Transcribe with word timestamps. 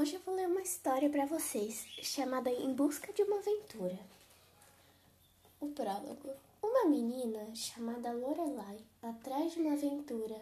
Hoje 0.00 0.14
eu 0.14 0.20
vou 0.20 0.34
ler 0.34 0.46
uma 0.46 0.62
história 0.62 1.10
para 1.10 1.26
vocês 1.26 1.84
chamada 2.02 2.50
Em 2.50 2.72
Busca 2.72 3.12
de 3.12 3.22
uma 3.22 3.36
Aventura. 3.36 3.98
O 5.60 5.66
prólogo. 5.72 6.30
Uma 6.62 6.86
menina 6.86 7.54
chamada 7.54 8.10
Lorelai 8.10 8.78
atrás 9.02 9.52
de 9.52 9.60
uma 9.60 9.74
aventura. 9.74 10.40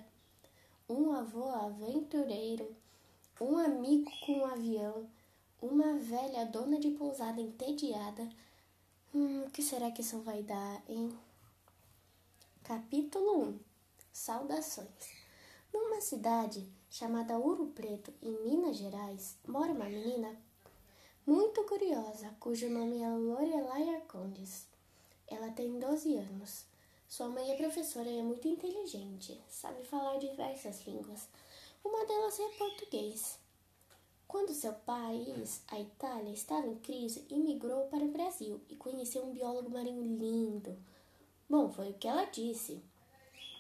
Um 0.89 1.13
avô 1.13 1.49
aventureiro, 1.49 2.73
um 3.41 3.59
amigo 3.59 4.09
com 4.25 4.39
um 4.39 4.47
avião, 4.47 5.11
uma 5.61 5.95
velha 5.95 6.47
dona 6.47 6.79
de 6.79 6.93
pousada 6.93 7.41
entediada. 7.41 8.29
Hum, 9.13 9.43
o 9.43 9.51
que 9.51 9.61
será 9.61 9.91
que 9.91 10.03
isso 10.03 10.21
vai 10.21 10.41
dar, 10.41 10.81
hein? 10.89 11.13
Capítulo 12.63 13.49
1 13.49 13.59
Saudações. 14.13 15.11
Numa 15.75 16.01
cidade 16.01 16.65
chamada 16.91 17.39
Ouro 17.39 17.67
Preto, 17.75 18.13
em 18.23 18.33
Minas 18.43 18.77
Gerais, 18.77 19.37
mora 19.47 19.73
uma 19.73 19.85
menina 19.85 20.37
muito 21.27 21.63
curiosa, 21.65 22.35
cujo 22.41 22.71
nome 22.71 23.03
é 23.03 23.09
Lorelai 23.11 23.97
Arcondes. 23.97 24.67
Ela 25.27 25.51
tem 25.51 25.79
12 25.79 26.17
anos. 26.17 26.65
Sua 27.07 27.29
mãe 27.29 27.51
é 27.51 27.57
professora 27.57 28.09
e 28.09 28.19
é 28.19 28.23
muito 28.23 28.49
inteligente, 28.49 29.41
sabe 29.49 29.85
falar 29.85 30.19
diversas 30.19 30.87
línguas. 30.87 31.29
Uma 31.85 32.05
delas 32.07 32.39
é 32.39 32.49
português. 32.57 33.39
Quando 34.27 34.53
seu 34.53 34.75
país, 34.75 35.63
a 35.69 35.81
Itália, 35.81 36.33
estava 36.33 36.67
em 36.67 36.77
crise, 36.77 37.27
imigrou 37.31 37.87
para 37.87 38.05
o 38.05 38.13
Brasil 38.13 38.61
e 38.69 38.77
conheceu 38.77 39.25
um 39.25 39.33
biólogo 39.33 39.71
marinho 39.71 40.03
lindo. 40.03 40.77
Bom, 41.49 41.71
foi 41.71 41.91
o 41.91 41.95
que 41.95 42.07
ela 42.07 42.25
disse. 42.25 42.83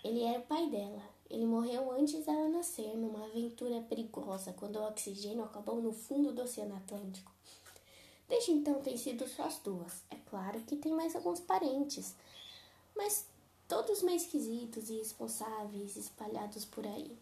Ele 0.04 0.22
era 0.22 0.40
o 0.40 0.46
pai 0.46 0.68
dela. 0.68 1.02
Ele 1.30 1.46
morreu 1.46 1.92
antes 1.92 2.24
dela 2.24 2.48
nascer, 2.48 2.96
numa 2.96 3.26
aventura 3.26 3.82
perigosa, 3.82 4.52
quando 4.54 4.76
o 4.76 4.86
oxigênio 4.86 5.44
acabou 5.44 5.82
no 5.82 5.92
fundo 5.92 6.32
do 6.32 6.42
Oceano 6.42 6.76
Atlântico. 6.76 7.30
Desde 8.28 8.52
então 8.52 8.80
tem 8.80 8.96
sido 8.96 9.26
só 9.28 9.44
as 9.44 9.58
duas. 9.58 10.02
É 10.10 10.16
claro 10.28 10.60
que 10.60 10.76
tem 10.76 10.92
mais 10.92 11.14
alguns 11.14 11.40
parentes, 11.40 12.14
mas 12.96 13.26
todos 13.66 14.02
meio 14.02 14.16
esquisitos 14.16 14.88
e 14.88 14.94
irresponsáveis 14.94 15.96
espalhados 15.96 16.64
por 16.64 16.86
aí. 16.86 17.16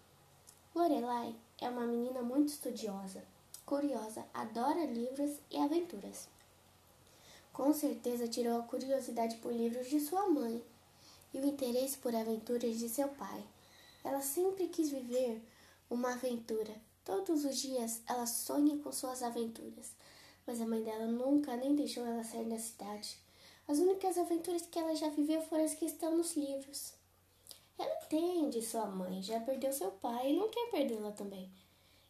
Lorelai 0.74 1.34
é 1.60 1.68
uma 1.68 1.86
menina 1.86 2.22
muito 2.22 2.48
estudiosa, 2.48 3.24
curiosa, 3.64 4.24
adora 4.34 4.84
livros 4.84 5.38
e 5.50 5.56
aventuras. 5.56 6.28
Com 7.52 7.72
certeza 7.72 8.28
tirou 8.28 8.60
a 8.60 8.64
curiosidade 8.64 9.36
por 9.38 9.52
livros 9.52 9.88
de 9.88 9.98
sua 9.98 10.28
mãe 10.28 10.62
e 11.32 11.40
o 11.40 11.46
interesse 11.46 11.96
por 11.98 12.14
aventuras 12.14 12.78
de 12.78 12.88
seu 12.88 13.08
pai. 13.08 13.42
Ela 14.06 14.20
sempre 14.20 14.68
quis 14.68 14.88
viver 14.88 15.42
uma 15.90 16.12
aventura. 16.12 16.72
Todos 17.04 17.44
os 17.44 17.56
dias 17.56 18.02
ela 18.06 18.24
sonha 18.24 18.78
com 18.78 18.92
suas 18.92 19.20
aventuras, 19.20 19.96
mas 20.46 20.60
a 20.60 20.64
mãe 20.64 20.80
dela 20.84 21.06
nunca 21.06 21.56
nem 21.56 21.74
deixou 21.74 22.06
ela 22.06 22.22
sair 22.22 22.44
da 22.44 22.56
cidade. 22.56 23.18
As 23.66 23.80
únicas 23.80 24.16
aventuras 24.16 24.62
que 24.62 24.78
ela 24.78 24.94
já 24.94 25.08
viveu 25.08 25.42
foram 25.42 25.64
as 25.64 25.74
que 25.74 25.86
estão 25.86 26.16
nos 26.16 26.36
livros. 26.36 26.94
Ela 27.76 27.98
entende 28.04 28.62
sua 28.62 28.86
mãe, 28.86 29.20
já 29.20 29.40
perdeu 29.40 29.72
seu 29.72 29.90
pai 29.90 30.30
e 30.30 30.36
não 30.36 30.50
quer 30.50 30.70
perdê-la 30.70 31.10
também. 31.10 31.50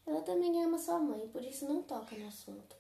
Ela 0.05 0.21
também 0.21 0.63
ama 0.63 0.79
sua 0.79 0.99
mãe, 0.99 1.27
por 1.29 1.43
isso 1.43 1.67
não 1.67 1.83
toca 1.83 2.15
no 2.15 2.29
assunto. 2.29 2.77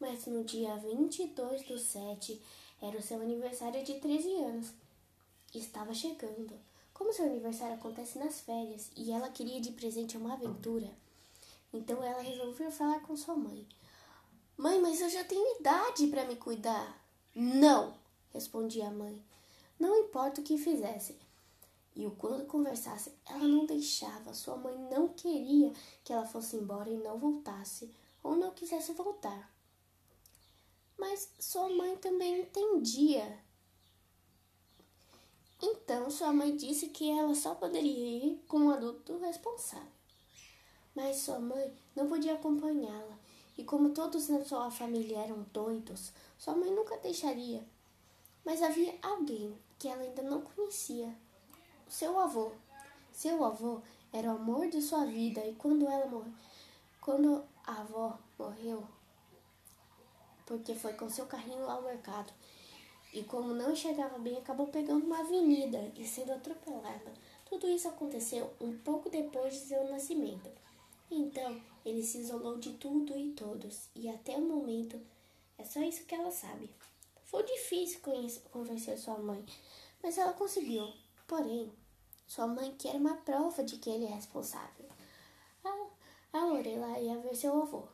Mas 0.00 0.26
no 0.26 0.42
dia 0.42 0.76
22 0.78 1.62
do 1.68 1.78
7 1.78 2.42
era 2.82 2.98
o 2.98 3.02
seu 3.02 3.20
aniversário 3.20 3.84
de 3.84 4.00
13 4.00 4.34
anos. 4.38 4.72
Estava 5.54 5.94
chegando. 5.94 6.65
Como 6.96 7.12
seu 7.12 7.26
aniversário 7.26 7.74
acontece 7.74 8.18
nas 8.18 8.40
férias 8.40 8.90
e 8.96 9.12
ela 9.12 9.28
queria 9.28 9.60
de 9.60 9.70
presente 9.70 10.16
uma 10.16 10.32
aventura, 10.32 10.90
então 11.70 12.02
ela 12.02 12.22
resolveu 12.22 12.70
falar 12.70 13.00
com 13.00 13.14
sua 13.14 13.36
mãe. 13.36 13.66
Mãe, 14.56 14.80
mas 14.80 14.98
eu 15.02 15.10
já 15.10 15.22
tenho 15.22 15.60
idade 15.60 16.06
para 16.06 16.24
me 16.24 16.36
cuidar. 16.36 16.98
Não, 17.34 17.94
respondia 18.32 18.88
a 18.88 18.90
mãe. 18.90 19.22
Não 19.78 19.94
importa 19.94 20.40
o 20.40 20.44
que 20.44 20.56
fizesse. 20.56 21.14
E 21.94 22.06
o 22.06 22.12
quando 22.12 22.46
conversasse, 22.46 23.12
ela 23.26 23.44
não 23.44 23.66
deixava. 23.66 24.32
Sua 24.32 24.56
mãe 24.56 24.74
não 24.90 25.08
queria 25.08 25.74
que 26.02 26.14
ela 26.14 26.24
fosse 26.24 26.56
embora 26.56 26.88
e 26.88 26.96
não 26.96 27.18
voltasse, 27.18 27.94
ou 28.22 28.34
não 28.34 28.52
quisesse 28.52 28.94
voltar. 28.94 29.52
Mas 30.96 31.28
sua 31.38 31.68
mãe 31.68 31.94
também 31.98 32.40
entendia 32.40 33.38
então 35.60 36.10
sua 36.10 36.32
mãe 36.32 36.56
disse 36.56 36.88
que 36.88 37.10
ela 37.10 37.34
só 37.34 37.54
poderia 37.54 38.26
ir 38.26 38.44
com 38.46 38.58
um 38.58 38.70
adulto 38.70 39.18
responsável. 39.18 39.86
Mas 40.94 41.16
sua 41.16 41.38
mãe 41.38 41.72
não 41.94 42.06
podia 42.08 42.34
acompanhá-la, 42.34 43.18
e 43.56 43.64
como 43.64 43.90
todos 43.90 44.28
na 44.28 44.44
sua 44.44 44.70
família 44.70 45.18
eram 45.18 45.46
doidos, 45.52 46.12
sua 46.38 46.54
mãe 46.54 46.70
nunca 46.70 46.98
deixaria. 46.98 47.64
Mas 48.44 48.62
havia 48.62 48.94
alguém 49.02 49.58
que 49.78 49.88
ela 49.88 50.02
ainda 50.02 50.22
não 50.22 50.40
conhecia: 50.40 51.14
seu 51.88 52.18
avô. 52.18 52.52
Seu 53.12 53.42
avô 53.44 53.80
era 54.12 54.28
o 54.28 54.36
amor 54.36 54.68
de 54.68 54.82
sua 54.82 55.06
vida, 55.06 55.44
e 55.46 55.54
quando 55.54 55.86
ela 55.86 56.06
morreu, 56.06 56.32
quando 57.00 57.44
a 57.64 57.80
avó 57.80 58.18
morreu, 58.38 58.86
porque 60.44 60.74
foi 60.74 60.92
com 60.92 61.08
seu 61.08 61.26
carrinho 61.26 61.68
ao 61.68 61.82
mercado 61.82 62.32
e, 63.16 63.24
como 63.24 63.54
não 63.54 63.72
enxergava 63.72 64.18
bem, 64.18 64.36
acabou 64.36 64.66
pegando 64.66 65.06
uma 65.06 65.20
avenida 65.20 65.90
e 65.96 66.06
sendo 66.06 66.32
atropelada. 66.32 67.14
Tudo 67.48 67.66
isso 67.66 67.88
aconteceu 67.88 68.52
um 68.60 68.76
pouco 68.76 69.08
depois 69.08 69.54
de 69.54 69.60
seu 69.60 69.88
nascimento. 69.88 70.50
Então, 71.10 71.58
ele 71.82 72.02
se 72.02 72.18
isolou 72.18 72.58
de 72.58 72.74
tudo 72.74 73.16
e 73.16 73.30
todos, 73.30 73.88
e 73.94 74.06
até 74.06 74.36
o 74.36 74.42
momento 74.42 75.00
é 75.56 75.64
só 75.64 75.80
isso 75.80 76.04
que 76.04 76.14
ela 76.14 76.30
sabe. 76.30 76.68
Foi 77.24 77.42
difícil 77.42 78.00
convencer 78.50 78.98
sua 78.98 79.16
mãe, 79.16 79.42
mas 80.02 80.18
ela 80.18 80.34
conseguiu. 80.34 80.86
Porém, 81.26 81.72
sua 82.26 82.46
mãe 82.46 82.74
quer 82.78 82.96
uma 82.96 83.16
prova 83.16 83.64
de 83.64 83.78
que 83.78 83.88
ele 83.88 84.04
é 84.04 84.14
responsável. 84.14 84.84
A, 85.64 85.86
a 86.34 86.44
Lorela 86.44 87.00
ia 87.00 87.18
ver 87.20 87.34
seu 87.34 87.62
avô. 87.62 87.84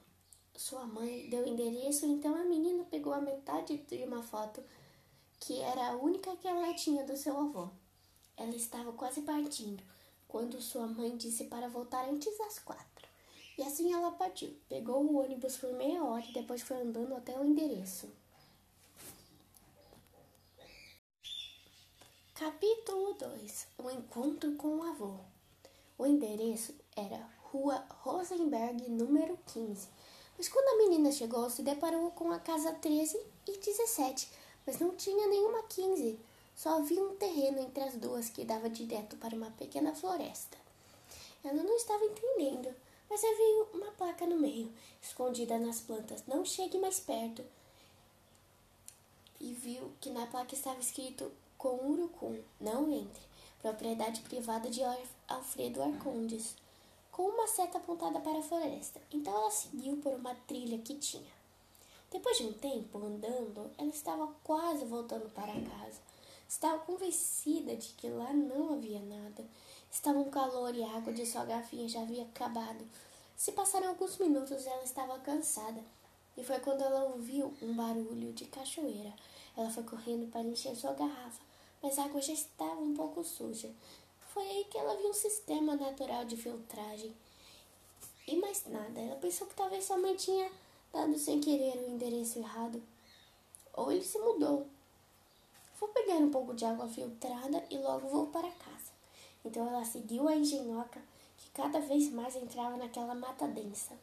Sua 0.56 0.84
mãe 0.84 1.28
deu 1.30 1.44
o 1.44 1.48
endereço, 1.48 2.06
então 2.06 2.34
a 2.34 2.44
menina 2.44 2.84
pegou 2.90 3.12
a 3.12 3.20
metade 3.20 3.76
de 3.76 4.02
uma 4.02 4.20
foto 4.20 4.62
que 5.42 5.60
era 5.60 5.88
a 5.88 5.96
única 5.96 6.36
que 6.36 6.46
ela 6.46 6.72
tinha 6.72 7.04
do 7.04 7.16
seu 7.16 7.36
avô. 7.36 7.68
Ela 8.36 8.54
estava 8.54 8.92
quase 8.92 9.22
partindo 9.22 9.82
quando 10.28 10.62
sua 10.62 10.86
mãe 10.86 11.16
disse 11.16 11.44
para 11.44 11.68
voltar 11.68 12.08
antes 12.08 12.38
das 12.38 12.60
quatro. 12.60 13.08
E 13.58 13.62
assim 13.64 13.92
ela 13.92 14.12
partiu. 14.12 14.56
Pegou 14.68 15.04
o 15.04 15.16
ônibus 15.16 15.56
por 15.56 15.72
meia 15.72 16.02
hora 16.04 16.24
e 16.24 16.32
depois 16.32 16.62
foi 16.62 16.76
andando 16.76 17.16
até 17.16 17.36
o 17.36 17.44
endereço. 17.44 18.08
Capítulo 22.34 23.14
2 23.14 23.66
O 23.78 23.90
encontro 23.90 24.54
com 24.54 24.76
o 24.76 24.84
avô. 24.84 25.16
O 25.98 26.06
endereço 26.06 26.72
era 26.94 27.18
Rua 27.50 27.84
Rosenberg, 28.02 28.88
número 28.88 29.36
15. 29.52 29.88
Mas 30.38 30.48
quando 30.48 30.68
a 30.68 30.84
menina 30.84 31.10
chegou, 31.10 31.50
se 31.50 31.62
deparou 31.62 32.12
com 32.12 32.30
a 32.30 32.38
casa 32.38 32.72
13 32.74 33.20
e 33.48 33.58
17 33.58 34.41
mas 34.66 34.78
não 34.78 34.94
tinha 34.94 35.26
nenhuma 35.26 35.62
15. 35.64 36.18
Só 36.54 36.78
havia 36.78 37.02
um 37.02 37.16
terreno 37.16 37.60
entre 37.60 37.82
as 37.82 37.94
duas 37.94 38.28
que 38.28 38.44
dava 38.44 38.68
direto 38.68 39.16
para 39.16 39.34
uma 39.34 39.50
pequena 39.52 39.94
floresta. 39.94 40.56
Ela 41.44 41.62
não 41.62 41.76
estava 41.76 42.04
entendendo, 42.04 42.74
mas 43.10 43.24
havia 43.24 43.64
uma 43.74 43.90
placa 43.92 44.26
no 44.26 44.38
meio, 44.38 44.72
escondida 45.00 45.58
nas 45.58 45.80
plantas. 45.80 46.22
Não 46.26 46.44
chegue 46.44 46.78
mais 46.78 47.00
perto. 47.00 47.44
E 49.40 49.52
viu 49.54 49.92
que 50.00 50.10
na 50.10 50.26
placa 50.26 50.54
estava 50.54 50.78
escrito 50.78 51.32
com 51.58 51.90
urucum, 51.90 52.40
não 52.60 52.90
entre. 52.92 53.22
Propriedade 53.60 54.20
privada 54.22 54.70
de 54.70 54.82
Alfredo 55.28 55.82
Arcondes, 55.82 56.56
com 57.10 57.22
uma 57.24 57.46
seta 57.46 57.78
apontada 57.78 58.20
para 58.20 58.38
a 58.38 58.42
floresta. 58.42 59.00
Então 59.12 59.34
ela 59.34 59.50
seguiu 59.50 59.96
por 59.98 60.14
uma 60.14 60.34
trilha 60.34 60.78
que 60.78 60.94
tinha. 60.94 61.41
Depois 62.12 62.36
de 62.36 62.44
um 62.44 62.52
tempo 62.52 62.98
andando, 62.98 63.70
ela 63.78 63.88
estava 63.88 64.28
quase 64.44 64.84
voltando 64.84 65.30
para 65.30 65.54
casa. 65.54 65.98
Estava 66.46 66.78
convencida 66.80 67.74
de 67.74 67.88
que 67.94 68.06
lá 68.10 68.34
não 68.34 68.74
havia 68.74 69.00
nada. 69.00 69.42
Estava 69.90 70.18
um 70.18 70.30
calor 70.30 70.74
e 70.74 70.82
a 70.82 70.94
água 70.94 71.10
de 71.10 71.24
sua 71.24 71.46
garrafinha 71.46 71.88
já 71.88 72.02
havia 72.02 72.24
acabado. 72.24 72.86
Se 73.34 73.52
passaram 73.52 73.88
alguns 73.88 74.18
minutos, 74.18 74.66
ela 74.66 74.84
estava 74.84 75.18
cansada. 75.20 75.82
E 76.36 76.44
foi 76.44 76.60
quando 76.60 76.82
ela 76.82 77.04
ouviu 77.04 77.54
um 77.62 77.74
barulho 77.74 78.34
de 78.34 78.44
cachoeira. 78.44 79.14
Ela 79.56 79.70
foi 79.70 79.82
correndo 79.82 80.30
para 80.30 80.42
encher 80.42 80.76
sua 80.76 80.92
garrafa, 80.92 81.40
mas 81.82 81.98
a 81.98 82.04
água 82.04 82.20
já 82.20 82.34
estava 82.34 82.80
um 82.80 82.94
pouco 82.94 83.24
suja. 83.24 83.70
Foi 84.34 84.46
aí 84.46 84.64
que 84.64 84.76
ela 84.76 84.96
viu 84.96 85.08
um 85.08 85.14
sistema 85.14 85.76
natural 85.76 86.26
de 86.26 86.36
filtragem. 86.36 87.16
E 88.26 88.36
mais 88.36 88.66
nada, 88.66 89.00
ela 89.00 89.16
pensou 89.16 89.46
que 89.46 89.54
talvez 89.54 89.84
sua 89.84 89.96
mãe 89.96 90.14
tinha 90.14 90.50
dado 90.92 91.18
sem 91.18 91.40
querer 91.40 91.76
o 91.78 91.90
endereço 91.90 92.38
errado. 92.38 92.82
Ou 93.72 93.90
ele 93.90 94.04
se 94.04 94.18
mudou. 94.18 94.66
Vou 95.80 95.88
pegar 95.88 96.16
um 96.16 96.30
pouco 96.30 96.54
de 96.54 96.64
água 96.64 96.86
filtrada 96.86 97.64
e 97.70 97.78
logo 97.78 98.08
vou 98.08 98.26
para 98.26 98.50
casa. 98.50 98.92
Então 99.44 99.66
ela 99.66 99.84
seguiu 99.84 100.28
a 100.28 100.36
engenhoca, 100.36 101.00
que 101.38 101.50
cada 101.50 101.80
vez 101.80 102.10
mais 102.12 102.36
entrava 102.36 102.76
naquela 102.76 103.14
mata 103.14 103.48
densa. 103.48 103.96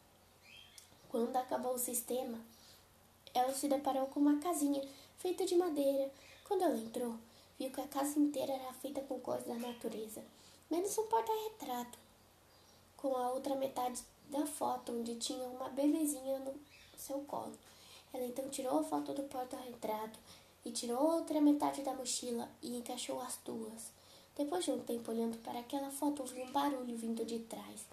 Quando 1.10 1.36
acabou 1.36 1.74
o 1.74 1.80
sistema, 1.80 2.40
ela 3.34 3.54
se 3.54 3.68
deparou 3.68 4.08
com 4.08 4.20
uma 4.20 4.40
casinha 4.40 4.82
feita 5.18 5.46
de 5.46 5.56
madeira. 5.56 6.12
Quando 6.48 6.64
ela 6.64 6.78
entrou, 6.78 7.16
viu 7.58 7.70
que 7.70 7.82
a 7.82 7.88
casa 7.88 8.20
inteira 8.20 8.54
era 8.54 8.74
feita 8.74 9.02
com 9.02 9.20
coisas 9.20 9.48
da 9.48 9.56
natureza, 9.56 10.24
menos 10.70 10.98
um 10.98 11.08
porta-retrato, 11.08 11.98
com 12.98 13.16
a 13.16 13.30
outra 13.32 13.56
metade 13.56 14.04
da 14.30 14.46
foto, 14.46 14.92
onde 14.92 15.16
tinha 15.16 15.48
uma 15.48 15.70
bebezinha 15.70 16.40
no 16.40 16.54
seu 17.02 17.20
colo. 17.22 17.54
Ela 18.14 18.26
então 18.26 18.50
tirou 18.50 18.80
a 18.80 18.84
foto 18.84 19.14
do 19.14 19.24
porta-retrato 19.24 20.20
e 20.66 20.72
tirou 20.72 21.00
outra 21.00 21.40
metade 21.40 21.82
da 21.82 21.94
mochila 21.94 22.50
e 22.62 22.76
encaixou 22.76 23.20
as 23.22 23.38
duas. 23.46 23.92
Depois 24.36 24.64
de 24.64 24.72
um 24.72 24.80
tempo 24.80 25.12
olhando 25.12 25.38
para 25.40 25.60
aquela 25.60 25.92
foto, 25.92 26.22
ouviu 26.22 26.46
um 26.46 26.52
barulho 26.52 26.96
vindo 26.96 27.26
de 27.26 27.40
trás. 27.40 27.86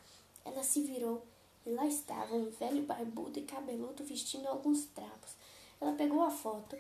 Ela 0.45 0.63
se 0.63 0.83
virou 0.83 1.23
e 1.67 1.71
lá 1.71 1.87
estava 1.87 2.35
um 2.35 2.49
velho 2.51 2.83
barbudo 2.83 3.39
e 3.39 3.43
cabeludo 3.43 4.05
vestindo 4.05 4.47
alguns 4.47 4.85
trapos. 4.87 5.33
Ela 5.81 5.93
pegou 5.93 6.23
a 6.23 6.31
foto, 6.31 6.77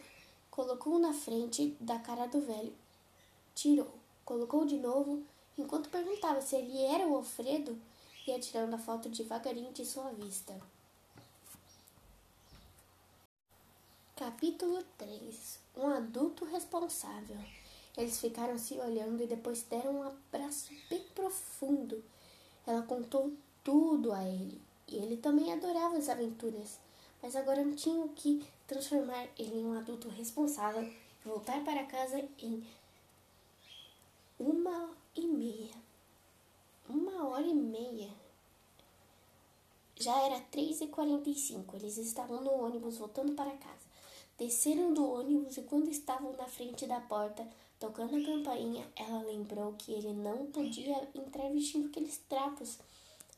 colocou 0.50 0.98
na 0.98 1.12
frente 1.12 1.76
da 1.80 1.98
cara 1.98 2.26
do 2.26 2.40
velho, 2.40 2.72
tirou, 3.54 3.92
colocou 4.24 4.64
de 4.64 4.76
novo, 4.76 5.22
enquanto 5.58 5.90
perguntava 5.90 6.40
se 6.40 6.56
ele 6.56 6.80
era 6.84 7.06
o 7.06 7.16
Alfredo, 7.16 7.76
ia 8.26 8.38
tirando 8.38 8.74
a 8.74 8.78
foto 8.78 9.08
devagarinho 9.08 9.72
de 9.72 9.84
sua 9.84 10.10
vista. 10.10 10.54
Capítulo 14.18 14.82
3 14.96 15.60
Um 15.76 15.88
adulto 15.88 16.46
responsável. 16.46 17.36
Eles 17.94 18.18
ficaram 18.18 18.56
se 18.56 18.72
olhando 18.78 19.22
e 19.22 19.26
depois 19.26 19.62
deram 19.64 19.96
um 19.96 20.02
abraço 20.04 20.72
bem 20.88 21.04
profundo. 21.14 22.02
Ela 22.66 22.80
contou 22.80 23.34
tudo 23.62 24.14
a 24.14 24.24
ele 24.24 24.58
e 24.88 24.96
ele 24.96 25.18
também 25.18 25.52
adorava 25.52 25.98
as 25.98 26.08
aventuras, 26.08 26.80
mas 27.22 27.36
agora 27.36 27.62
tinham 27.72 28.08
que 28.08 28.42
transformar 28.66 29.28
ele 29.38 29.58
em 29.58 29.66
um 29.66 29.78
adulto 29.78 30.08
responsável 30.08 30.82
e 30.82 31.28
voltar 31.28 31.62
para 31.62 31.84
casa 31.84 32.26
em 32.38 32.66
uma 34.40 34.92
e 35.14 35.26
meia. 35.26 35.74
Uma 36.88 37.28
hora 37.28 37.46
e 37.46 37.52
meia. 37.52 38.08
Já 39.94 40.18
era 40.22 40.40
três 40.40 40.80
e 40.80 40.86
quarenta 40.86 41.28
e 41.28 41.34
cinco. 41.34 41.76
Eles 41.76 41.98
estavam 41.98 42.40
no 42.40 42.64
ônibus 42.64 42.96
voltando 42.96 43.34
para 43.34 43.54
casa. 43.58 43.85
Desceram 44.38 44.92
do 44.92 45.10
ônibus 45.10 45.56
e 45.56 45.62
quando 45.62 45.88
estavam 45.88 46.32
na 46.32 46.46
frente 46.46 46.86
da 46.86 47.00
porta, 47.00 47.48
tocando 47.78 48.16
a 48.16 48.24
campainha, 48.24 48.86
ela 48.94 49.22
lembrou 49.22 49.72
que 49.74 49.92
ele 49.92 50.12
não 50.12 50.46
podia 50.46 51.08
entrar 51.14 51.50
vestindo 51.50 51.88
aqueles 51.88 52.18
trapos 52.28 52.78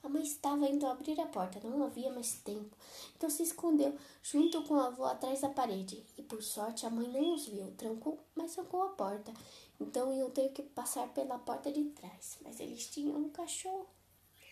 a 0.01 0.09
mãe 0.09 0.23
estava 0.23 0.69
indo 0.69 0.87
abrir 0.87 1.21
a 1.21 1.27
porta, 1.27 1.59
não 1.67 1.85
havia 1.85 2.11
mais 2.13 2.35
tempo, 2.35 2.77
então 3.17 3.29
se 3.29 3.43
escondeu 3.43 3.97
junto 4.23 4.63
com 4.63 4.77
a 4.77 4.87
avó 4.87 5.07
atrás 5.07 5.41
da 5.41 5.49
parede. 5.49 6.05
E 6.17 6.23
por 6.23 6.41
sorte 6.41 6.87
a 6.87 6.91
mãe 6.91 7.09
não 7.09 7.35
os 7.35 7.47
viu, 7.47 7.73
trancou, 7.73 8.19
mas 8.35 8.55
trancou 8.55 8.83
a 8.85 8.91
porta. 8.91 9.35
Então 9.81 10.13
iam 10.15 10.31
ter 10.31 10.51
que 10.51 10.63
passar 10.63 11.09
pela 11.09 11.39
porta 11.39 11.73
de 11.73 11.85
trás, 11.87 12.39
mas 12.43 12.61
eles 12.61 12.87
tinham 12.87 13.17
um 13.17 13.29
cachorro. 13.31 13.89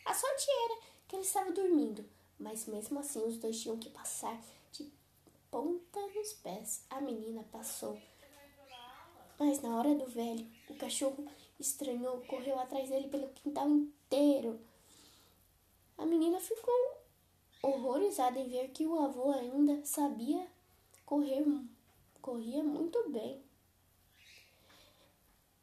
A 0.04 0.12
sorte 0.12 0.46
era 0.64 0.81
que 1.06 1.14
ele 1.14 1.22
estava 1.22 1.52
dormindo, 1.52 2.04
mas 2.38 2.66
mesmo 2.66 2.99
assim 2.99 3.25
os 3.25 3.38
dois 3.38 3.60
tinham 3.60 3.78
que 3.78 3.90
passar 3.90 4.38
ponta 5.56 6.00
nos 6.14 6.34
pés. 6.34 6.84
A 6.90 7.00
menina 7.00 7.42
passou. 7.50 7.98
Mas 9.38 9.62
na 9.62 9.74
hora 9.74 9.94
do 9.94 10.06
velho, 10.06 10.46
o 10.68 10.74
cachorro 10.74 11.26
estranhou, 11.58 12.20
correu 12.26 12.58
atrás 12.58 12.90
dele 12.90 13.08
pelo 13.08 13.28
quintal 13.28 13.66
inteiro. 13.66 14.60
A 15.96 16.04
menina 16.04 16.38
ficou 16.40 16.98
horrorizada 17.62 18.38
em 18.38 18.48
ver 18.48 18.68
que 18.68 18.86
o 18.86 18.98
avô 18.98 19.32
ainda 19.32 19.82
sabia 19.84 20.46
correr, 21.06 21.42
corria 22.20 22.62
muito 22.62 23.10
bem. 23.10 23.42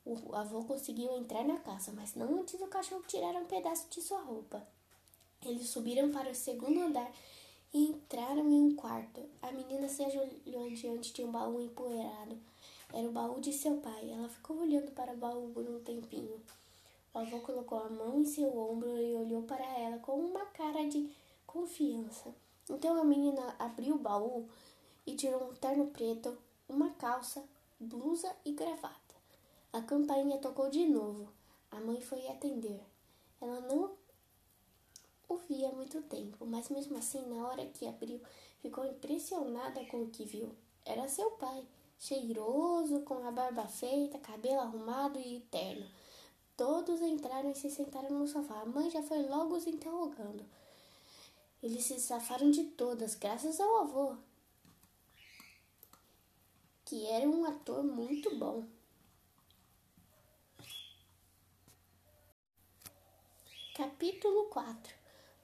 O 0.03 0.35
avô 0.35 0.63
conseguiu 0.65 1.15
entrar 1.15 1.45
na 1.45 1.59
casa, 1.59 1.91
mas 1.91 2.15
não 2.15 2.39
antes 2.39 2.59
do 2.59 2.67
cachorro 2.67 3.03
tirar 3.07 3.35
um 3.35 3.45
pedaço 3.45 3.87
de 3.89 4.01
sua 4.01 4.21
roupa. 4.21 4.67
Eles 5.43 5.69
subiram 5.69 6.11
para 6.11 6.31
o 6.31 6.35
segundo 6.35 6.81
andar 6.81 7.11
e 7.73 7.85
entraram 7.85 8.49
em 8.49 8.61
um 8.61 8.75
quarto. 8.75 9.21
A 9.41 9.51
menina 9.51 9.89
se 9.89 10.03
ajoelhou 10.03 10.69
diante 10.69 11.11
de 11.11 11.23
um 11.23 11.31
baú 11.31 11.59
empoeirado. 11.59 12.37
Era 12.93 13.07
o 13.07 13.11
baú 13.11 13.41
de 13.41 13.51
seu 13.51 13.77
pai. 13.77 14.11
Ela 14.11 14.29
ficou 14.29 14.61
olhando 14.61 14.91
para 14.91 15.13
o 15.13 15.17
baú 15.17 15.49
por 15.53 15.67
um 15.67 15.79
tempinho. 15.79 16.39
O 17.13 17.19
avô 17.19 17.39
colocou 17.39 17.79
a 17.79 17.89
mão 17.89 18.19
em 18.19 18.25
seu 18.25 18.55
ombro 18.55 18.89
e 18.97 19.15
olhou 19.15 19.41
para 19.43 19.65
ela 19.79 19.97
com 19.99 20.13
uma 20.13 20.45
cara 20.47 20.87
de 20.87 21.09
confiança. 21.47 22.33
Então 22.69 23.01
a 23.01 23.03
menina 23.03 23.55
abriu 23.57 23.95
o 23.95 23.99
baú 23.99 24.47
e 25.05 25.15
tirou 25.15 25.49
um 25.49 25.55
terno 25.55 25.87
preto, 25.87 26.37
uma 26.69 26.91
calça, 26.91 27.43
blusa 27.79 28.31
e 28.45 28.51
gravata. 28.53 29.15
A 29.71 29.81
campainha 29.81 30.37
tocou 30.37 30.69
de 30.69 30.87
novo. 30.87 31.27
A 31.71 31.79
mãe 31.79 31.99
foi 31.99 32.27
atender. 32.27 32.79
Ela 33.41 33.59
não 33.61 33.91
ouvia 35.27 35.69
há 35.69 35.71
muito 35.71 36.01
tempo, 36.03 36.45
mas 36.45 36.69
mesmo 36.69 36.97
assim, 36.97 37.21
na 37.27 37.47
hora 37.47 37.65
que 37.65 37.87
abriu, 37.87 38.21
ficou 38.61 38.85
impressionada 38.85 39.83
com 39.85 40.03
o 40.03 40.09
que 40.09 40.25
viu. 40.25 40.55
Era 40.85 41.07
seu 41.07 41.31
pai, 41.31 41.65
cheiroso, 41.99 43.01
com 43.01 43.25
a 43.27 43.31
barba 43.31 43.67
feita, 43.67 44.19
cabelo 44.19 44.59
arrumado 44.59 45.19
e 45.19 45.39
terno. 45.51 45.89
Todos 46.55 47.01
entraram 47.01 47.51
e 47.51 47.55
se 47.55 47.69
sentaram 47.69 48.11
no 48.11 48.27
sofá. 48.27 48.61
A 48.61 48.65
mãe 48.65 48.89
já 48.89 49.01
foi 49.01 49.23
logo 49.23 49.55
os 49.55 49.65
interrogando. 49.65 50.45
Eles 51.61 51.83
se 51.85 51.99
safaram 51.99 52.51
de 52.51 52.65
todas, 52.65 53.15
graças 53.15 53.59
ao 53.59 53.77
avô, 53.77 54.17
que 56.83 57.07
era 57.07 57.27
um 57.27 57.45
ator 57.45 57.83
muito 57.83 58.37
bom. 58.37 58.65
Capítulo 63.75 64.49
4 64.49 65.02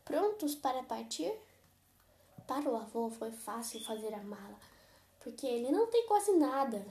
Prontos 0.09 0.55
para 0.55 0.81
partir? 0.81 1.31
Para 2.47 2.67
o 2.67 2.75
avô 2.75 3.11
foi 3.11 3.29
fácil 3.31 3.79
fazer 3.79 4.11
a 4.11 4.23
mala, 4.23 4.59
porque 5.19 5.45
ele 5.45 5.71
não 5.71 5.85
tem 5.85 6.07
quase 6.07 6.31
nada 6.31 6.83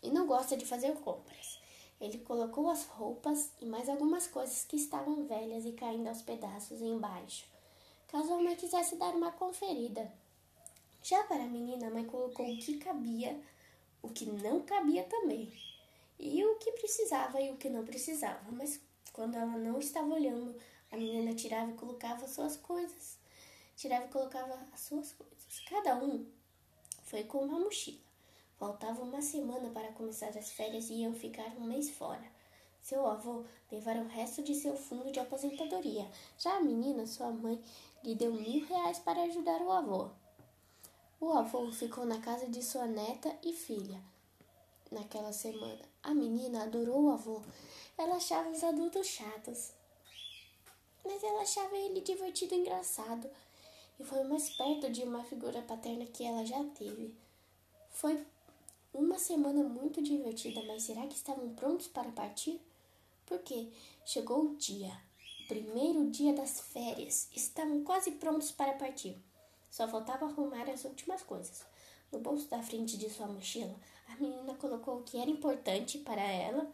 e 0.00 0.08
não 0.08 0.24
gosta 0.24 0.56
de 0.56 0.64
fazer 0.64 0.94
compras. 1.00 1.58
Ele 2.00 2.18
colocou 2.18 2.70
as 2.70 2.84
roupas 2.84 3.50
e 3.60 3.66
mais 3.66 3.88
algumas 3.88 4.28
coisas 4.28 4.62
que 4.62 4.76
estavam 4.76 5.26
velhas 5.26 5.66
e 5.66 5.72
caindo 5.72 6.06
aos 6.06 6.22
pedaços 6.22 6.80
embaixo, 6.80 7.44
caso 8.06 8.32
a 8.34 8.40
mãe 8.40 8.54
quisesse 8.54 8.94
dar 8.94 9.16
uma 9.16 9.32
conferida. 9.32 10.08
Já 11.02 11.24
para 11.24 11.42
a 11.42 11.48
menina, 11.48 11.88
a 11.88 11.90
mãe 11.90 12.04
colocou 12.04 12.46
o 12.46 12.56
que 12.56 12.78
cabia, 12.78 13.36
o 14.00 14.08
que 14.10 14.26
não 14.26 14.60
cabia 14.60 15.02
também, 15.02 15.52
e 16.20 16.44
o 16.44 16.54
que 16.54 16.70
precisava 16.70 17.40
e 17.40 17.50
o 17.50 17.56
que 17.56 17.68
não 17.68 17.84
precisava. 17.84 18.48
Mas 18.52 18.80
quando 19.12 19.34
ela 19.34 19.58
não 19.58 19.80
estava 19.80 20.14
olhando, 20.14 20.54
a 20.90 20.96
menina 20.96 21.34
tirava 21.34 21.70
e 21.70 21.74
colocava 21.74 22.24
as 22.24 22.32
suas 22.32 22.56
coisas. 22.56 23.18
Tirava 23.76 24.06
e 24.06 24.08
colocava 24.08 24.58
as 24.72 24.80
suas 24.80 25.12
coisas. 25.12 25.60
Cada 25.68 25.96
um 25.96 26.26
foi 27.04 27.24
com 27.24 27.38
uma 27.38 27.60
mochila. 27.60 28.00
Faltava 28.58 29.02
uma 29.02 29.22
semana 29.22 29.70
para 29.70 29.92
começar 29.92 30.28
as 30.36 30.50
férias 30.50 30.90
e 30.90 30.94
iam 30.94 31.14
ficar 31.14 31.56
um 31.56 31.64
mês 31.64 31.90
fora. 31.90 32.24
Seu 32.82 33.06
avô 33.06 33.44
levara 33.70 34.00
o 34.00 34.08
resto 34.08 34.42
de 34.42 34.54
seu 34.54 34.76
fundo 34.76 35.10
de 35.10 35.20
aposentadoria. 35.20 36.10
Já 36.38 36.56
a 36.56 36.60
menina, 36.60 37.06
sua 37.06 37.30
mãe, 37.30 37.62
lhe 38.02 38.14
deu 38.14 38.32
mil 38.32 38.66
reais 38.66 38.98
para 38.98 39.22
ajudar 39.22 39.60
o 39.62 39.70
avô. 39.70 40.10
O 41.20 41.32
avô 41.32 41.70
ficou 41.70 42.04
na 42.04 42.20
casa 42.20 42.48
de 42.48 42.62
sua 42.62 42.86
neta 42.86 43.34
e 43.42 43.52
filha 43.52 44.00
naquela 44.90 45.32
semana. 45.32 45.80
A 46.02 46.12
menina 46.14 46.64
adorou 46.64 47.04
o 47.04 47.10
avô. 47.12 47.42
Ela 47.96 48.16
achava 48.16 48.50
os 48.50 48.64
adultos 48.64 49.06
chatos, 49.06 49.72
mas 51.04 51.22
ela 51.22 51.42
achava 51.42 51.76
ele 51.76 52.00
divertido 52.00 52.54
e 52.54 52.58
engraçado. 52.58 53.28
E 53.98 54.04
foi 54.04 54.24
mais 54.24 54.50
perto 54.50 54.90
de 54.90 55.02
uma 55.02 55.22
figura 55.24 55.62
paterna 55.62 56.06
que 56.06 56.24
ela 56.24 56.44
já 56.44 56.62
teve. 56.64 57.14
Foi 57.90 58.24
uma 58.92 59.18
semana 59.18 59.62
muito 59.62 60.02
divertida, 60.02 60.62
mas 60.64 60.84
será 60.84 61.06
que 61.06 61.14
estavam 61.14 61.54
prontos 61.54 61.86
para 61.86 62.10
partir? 62.10 62.60
Porque 63.26 63.68
chegou 64.04 64.44
o 64.44 64.56
dia, 64.56 64.90
o 65.44 65.48
primeiro 65.48 66.10
dia 66.10 66.32
das 66.32 66.60
férias. 66.60 67.28
Estavam 67.34 67.84
quase 67.84 68.12
prontos 68.12 68.50
para 68.50 68.72
partir. 68.74 69.16
Só 69.70 69.86
faltava 69.86 70.26
arrumar 70.26 70.68
as 70.68 70.84
últimas 70.84 71.22
coisas. 71.22 71.64
No 72.10 72.18
bolso 72.18 72.48
da 72.48 72.62
frente 72.62 72.96
de 72.96 73.08
sua 73.08 73.28
mochila, 73.28 73.76
a 74.08 74.16
menina 74.16 74.54
colocou 74.54 74.98
o 74.98 75.02
que 75.02 75.16
era 75.16 75.30
importante 75.30 75.98
para 75.98 76.22
ela, 76.22 76.68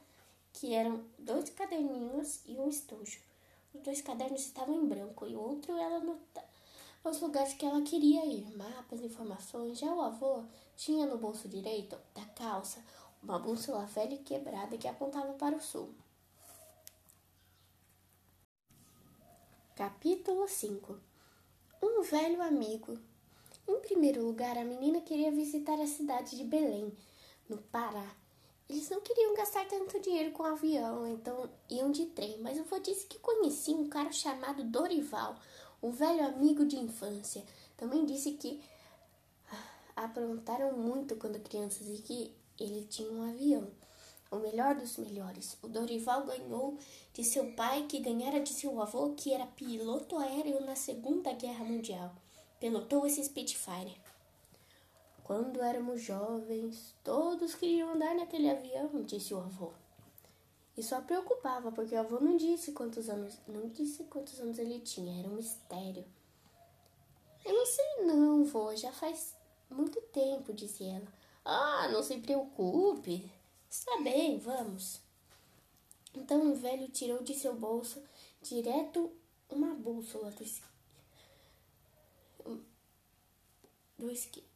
que 0.54 0.73
eram 0.73 1.04
dois 1.18 1.50
caderninhos 1.50 2.40
e 2.47 2.52
um 2.52 2.68
estojo. 2.71 3.25
Os 3.76 3.83
dois 3.83 4.00
cadernos 4.00 4.40
estavam 4.40 4.75
em 4.75 4.87
branco 4.87 5.26
e 5.26 5.37
o 5.37 5.40
outro 5.40 5.76
ela 5.76 5.97
anotava 5.97 6.47
os 7.11 7.21
lugares 7.21 7.54
que 7.54 7.64
ela 7.64 7.83
queria 7.83 8.25
ir, 8.25 8.56
mapas, 8.56 9.00
informações. 9.00 9.78
Já 9.78 9.92
o 9.92 10.00
avô 10.00 10.42
tinha 10.76 11.06
no 11.06 11.18
bolso 11.18 11.49
direito 11.49 11.97
da 12.14 12.25
calça 12.35 12.83
uma 13.23 13.38
bússola 13.38 13.85
velha 13.87 14.14
e 14.14 14.18
quebrada 14.18 14.76
que 14.76 14.88
apontava 14.88 15.33
para 15.35 15.56
o 15.56 15.61
sul. 15.61 15.95
Capítulo 19.75 20.49
5 20.49 20.99
Um 21.83 22.02
velho 22.02 22.42
amigo 22.42 22.99
Em 23.68 23.80
primeiro 23.80 24.25
lugar, 24.25 24.56
a 24.56 24.64
menina 24.64 25.00
queria 25.00 25.30
visitar 25.30 25.80
a 25.80 25.87
cidade 25.87 26.37
de 26.37 26.45
Belém, 26.45 26.97
no 27.49 27.59
Pará. 27.59 28.16
Eles 28.69 28.91
não 28.91 29.01
queriam 29.01 29.35
gastar 29.35 29.67
tanto 29.67 30.01
dinheiro 30.01 30.33
com 30.33 30.43
avião, 30.43 31.07
então 31.07 31.49
iam 31.71 31.91
de 31.91 32.07
trem. 32.07 32.39
Mas 32.41 32.59
o 32.59 32.65
vô 32.65 32.79
disse 32.79 33.07
que 33.07 33.19
conhecia 33.19 33.77
um 33.77 33.89
cara 33.89 34.13
chamado 34.13 34.65
Dorival, 34.65 35.37
o 35.81 35.91
velho 35.91 36.27
amigo 36.27 36.65
de 36.65 36.77
infância. 36.77 37.45
Também 37.77 38.05
disse 38.05 38.33
que 38.33 38.61
ah, 39.53 40.05
aprontaram 40.05 40.77
muito 40.77 41.17
quando 41.17 41.41
crianças 41.41 41.89
e 41.89 42.03
que 42.03 42.35
ele 42.59 42.87
tinha 42.87 43.11
um 43.11 43.29
avião 43.31 43.71
o 44.31 44.37
melhor 44.39 44.75
dos 44.75 44.97
melhores. 44.97 45.57
O 45.63 45.69
Dorival 45.69 46.25
ganhou 46.25 46.79
de 47.13 47.25
seu 47.25 47.53
pai, 47.53 47.87
que 47.89 48.01
ganhara 48.01 48.41
de 48.41 48.51
seu 48.51 48.81
avô, 48.81 49.15
que 49.15 49.33
era 49.33 49.47
piloto 49.47 50.19
aéreo 50.19 50.61
na 50.65 50.77
Segunda 50.77 51.33
Guerra 51.33 51.65
Mundial. 51.65 52.15
Pilotou 52.61 53.07
esse 53.07 53.23
Spitfire. 53.23 53.97
Quando 55.26 55.61
éramos 55.61 56.02
jovens, 56.02 56.95
todos 57.02 57.56
queriam 57.56 57.90
andar 57.95 58.14
naquele 58.14 58.49
avião, 58.49 59.02
disse 59.02 59.35
o 59.35 59.40
avô. 59.40 59.73
E 60.76 60.85
só 60.85 61.00
preocupava, 61.00 61.73
porque 61.73 61.97
o 61.97 61.99
avô 61.99 62.21
não 62.21 62.37
disse 62.37 62.71
quantos 62.71 63.09
anos, 63.11 63.37
não 63.49 63.68
disse 63.68 64.04
quantos 64.04 64.38
anos 64.38 64.56
ele 64.56 64.78
tinha, 64.78 65.18
era 65.18 65.28
um 65.28 65.35
mistério. 65.35 66.04
Eu 67.45 67.54
não 67.54 67.66
sei 67.66 68.04
não, 68.06 68.45
vô, 68.45 68.76
já 68.76 68.92
faz 68.92 69.35
muito 69.68 70.00
tempo, 70.12 70.52
disse 70.52 70.85
ela. 70.85 71.12
Ah, 71.45 71.88
não 71.88 72.04
se 72.04 72.18
preocupe, 72.18 73.28
Está 73.68 74.00
bem, 74.02 74.38
vamos. 74.38 75.00
Então 76.14 76.52
o 76.52 76.54
velho 76.54 76.88
tirou 76.88 77.25
de 77.25 77.35
seu 77.35 77.52
bolso 77.52 78.00
direto 78.40 79.12
uma 79.50 79.75
bússola 79.75 80.30
do 80.30 80.45
esqui. 80.45 80.68
Do 83.99 84.09
esqui. 84.09 84.56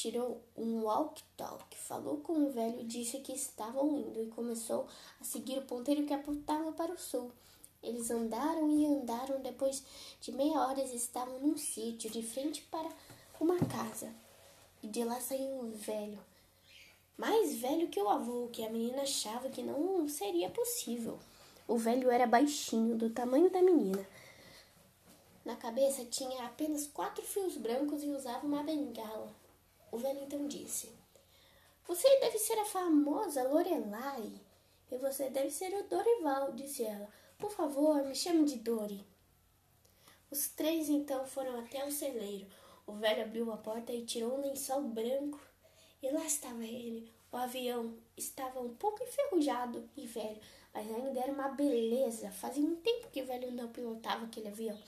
Tirou 0.00 0.40
um 0.56 0.84
walk-talk, 0.84 1.76
falou 1.76 2.18
com 2.18 2.44
o 2.44 2.52
velho, 2.52 2.84
disse 2.84 3.18
que 3.18 3.32
estavam 3.32 3.98
indo 3.98 4.22
e 4.22 4.28
começou 4.28 4.86
a 5.20 5.24
seguir 5.24 5.58
o 5.58 5.62
ponteiro 5.62 6.06
que 6.06 6.14
apontava 6.14 6.70
para 6.70 6.92
o 6.92 6.96
sul. 6.96 7.32
Eles 7.82 8.08
andaram 8.08 8.70
e 8.70 8.86
andaram, 8.86 9.42
depois 9.42 9.82
de 10.20 10.30
meia 10.30 10.60
hora 10.60 10.80
estavam 10.82 11.40
num 11.40 11.58
sítio 11.58 12.08
de 12.10 12.22
frente 12.22 12.62
para 12.70 12.88
uma 13.40 13.58
casa. 13.58 14.14
E 14.84 14.86
de 14.86 15.02
lá 15.02 15.20
saiu 15.20 15.50
um 15.62 15.72
velho 15.72 16.20
mais 17.16 17.56
velho 17.56 17.88
que 17.88 18.00
o 18.00 18.08
avô, 18.08 18.48
que 18.52 18.64
a 18.64 18.70
menina 18.70 19.02
achava 19.02 19.50
que 19.50 19.64
não 19.64 20.08
seria 20.08 20.48
possível. 20.48 21.18
O 21.66 21.76
velho 21.76 22.08
era 22.08 22.24
baixinho, 22.24 22.96
do 22.96 23.10
tamanho 23.10 23.50
da 23.50 23.60
menina. 23.60 24.06
Na 25.44 25.56
cabeça 25.56 26.04
tinha 26.04 26.44
apenas 26.44 26.86
quatro 26.86 27.24
fios 27.24 27.56
brancos 27.56 28.04
e 28.04 28.10
usava 28.10 28.46
uma 28.46 28.62
bengala. 28.62 29.34
O 29.90 29.98
velho 29.98 30.22
então 30.22 30.46
disse: 30.46 30.90
Você 31.86 32.20
deve 32.20 32.38
ser 32.38 32.58
a 32.58 32.64
famosa 32.64 33.42
Lorelai. 33.42 34.32
E 34.90 34.96
você 34.96 35.28
deve 35.28 35.50
ser 35.50 35.74
o 35.74 35.86
Dorival, 35.86 36.52
disse 36.52 36.82
ela. 36.82 37.08
Por 37.38 37.50
favor, 37.50 38.02
me 38.04 38.14
chame 38.14 38.44
de 38.46 38.56
Dori. 38.56 39.04
Os 40.30 40.48
três 40.48 40.88
então 40.88 41.26
foram 41.26 41.58
até 41.60 41.84
o 41.86 41.92
celeiro. 41.92 42.46
O 42.86 42.92
velho 42.92 43.22
abriu 43.22 43.52
a 43.52 43.56
porta 43.56 43.92
e 43.92 44.04
tirou 44.04 44.38
um 44.38 44.40
lençol 44.40 44.82
branco 44.82 45.38
e 46.02 46.10
lá 46.10 46.24
estava 46.24 46.64
ele. 46.64 47.12
O 47.30 47.36
avião 47.36 47.94
estava 48.16 48.60
um 48.60 48.74
pouco 48.74 49.02
enferrujado 49.02 49.88
e 49.96 50.06
velho, 50.06 50.40
mas 50.72 50.90
ainda 50.90 51.20
era 51.20 51.32
uma 51.32 51.48
beleza. 51.48 52.30
Fazia 52.30 52.64
um 52.64 52.76
tempo 52.76 53.10
que 53.10 53.22
o 53.22 53.26
velho 53.26 53.52
não 53.52 53.68
pilotava 53.68 54.24
aquele 54.24 54.48
avião. 54.48 54.78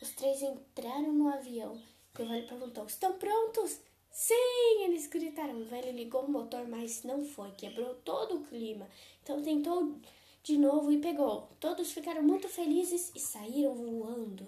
Os 0.00 0.10
três 0.10 0.42
entraram 0.42 1.12
no 1.12 1.28
avião 1.28 1.80
e 2.18 2.22
o 2.22 2.28
velho 2.28 2.46
perguntou: 2.46 2.84
Estão 2.84 3.18
prontos? 3.18 3.78
Sim, 4.12 4.84
eles 4.84 5.06
gritaram. 5.06 5.60
O 5.60 5.64
velho 5.64 5.92
ligou 5.92 6.24
o 6.24 6.30
motor, 6.30 6.68
mas 6.68 7.02
não 7.02 7.24
foi, 7.24 7.50
quebrou 7.52 7.94
todo 8.04 8.36
o 8.36 8.44
clima. 8.44 8.88
Então 9.22 9.42
tentou 9.42 9.96
de 10.44 10.56
novo 10.58 10.92
e 10.92 11.00
pegou. 11.00 11.48
Todos 11.58 11.92
ficaram 11.92 12.22
muito 12.22 12.48
felizes 12.48 13.10
e 13.14 13.18
saíram 13.18 13.74
voando. 13.74 14.46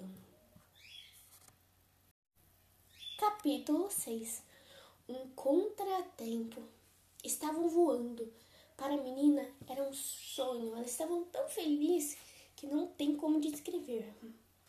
Capítulo 3.18 3.90
6 3.90 4.54
um 5.08 5.28
contratempo. 5.34 6.62
Estavam 7.22 7.68
voando. 7.68 8.32
Para 8.76 8.94
a 8.94 9.02
menina 9.02 9.46
era 9.68 9.82
um 9.82 9.92
sonho. 9.92 10.74
Elas 10.74 10.90
estavam 10.90 11.24
tão 11.24 11.48
felizes 11.48 12.16
que 12.56 12.66
não 12.66 12.86
tem 12.86 13.16
como 13.16 13.40
descrever. 13.40 14.12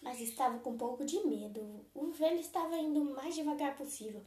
Mas 0.01 0.19
estava 0.19 0.59
com 0.59 0.71
um 0.71 0.77
pouco 0.77 1.05
de 1.05 1.19
medo. 1.25 1.85
O 1.93 2.07
velho 2.07 2.39
estava 2.39 2.77
indo 2.77 3.01
o 3.01 3.15
mais 3.15 3.33
devagar 3.33 3.75
possível. 3.75 4.21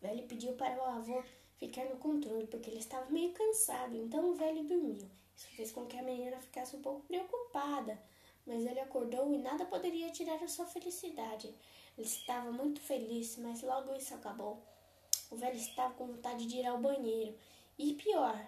O 0.00 0.06
velho 0.06 0.26
pediu 0.26 0.54
para 0.54 0.78
o 0.78 0.84
avô 0.84 1.22
ficar 1.58 1.84
no 1.84 1.96
controle, 1.96 2.46
porque 2.46 2.70
ele 2.70 2.78
estava 2.78 3.10
meio 3.10 3.32
cansado. 3.32 3.94
Então 3.94 4.30
o 4.30 4.34
velho 4.34 4.64
dormiu. 4.64 5.10
Isso 5.36 5.46
fez 5.48 5.72
com 5.72 5.84
que 5.86 5.98
a 5.98 6.02
menina 6.02 6.38
ficasse 6.38 6.74
um 6.74 6.80
pouco 6.80 7.02
preocupada. 7.02 8.00
Mas 8.46 8.64
ele 8.64 8.80
acordou 8.80 9.32
e 9.32 9.38
nada 9.38 9.66
poderia 9.66 10.10
tirar 10.10 10.42
a 10.42 10.48
sua 10.48 10.64
felicidade. 10.64 11.54
Ele 11.98 12.06
estava 12.06 12.50
muito 12.50 12.80
feliz, 12.80 13.36
mas 13.36 13.62
logo 13.62 13.94
isso 13.94 14.14
acabou. 14.14 14.62
O 15.30 15.36
velho 15.36 15.56
estava 15.56 15.92
com 15.94 16.06
vontade 16.06 16.46
de 16.46 16.56
ir 16.56 16.66
ao 16.66 16.78
banheiro. 16.78 17.36
E 17.78 17.92
pior, 17.94 18.38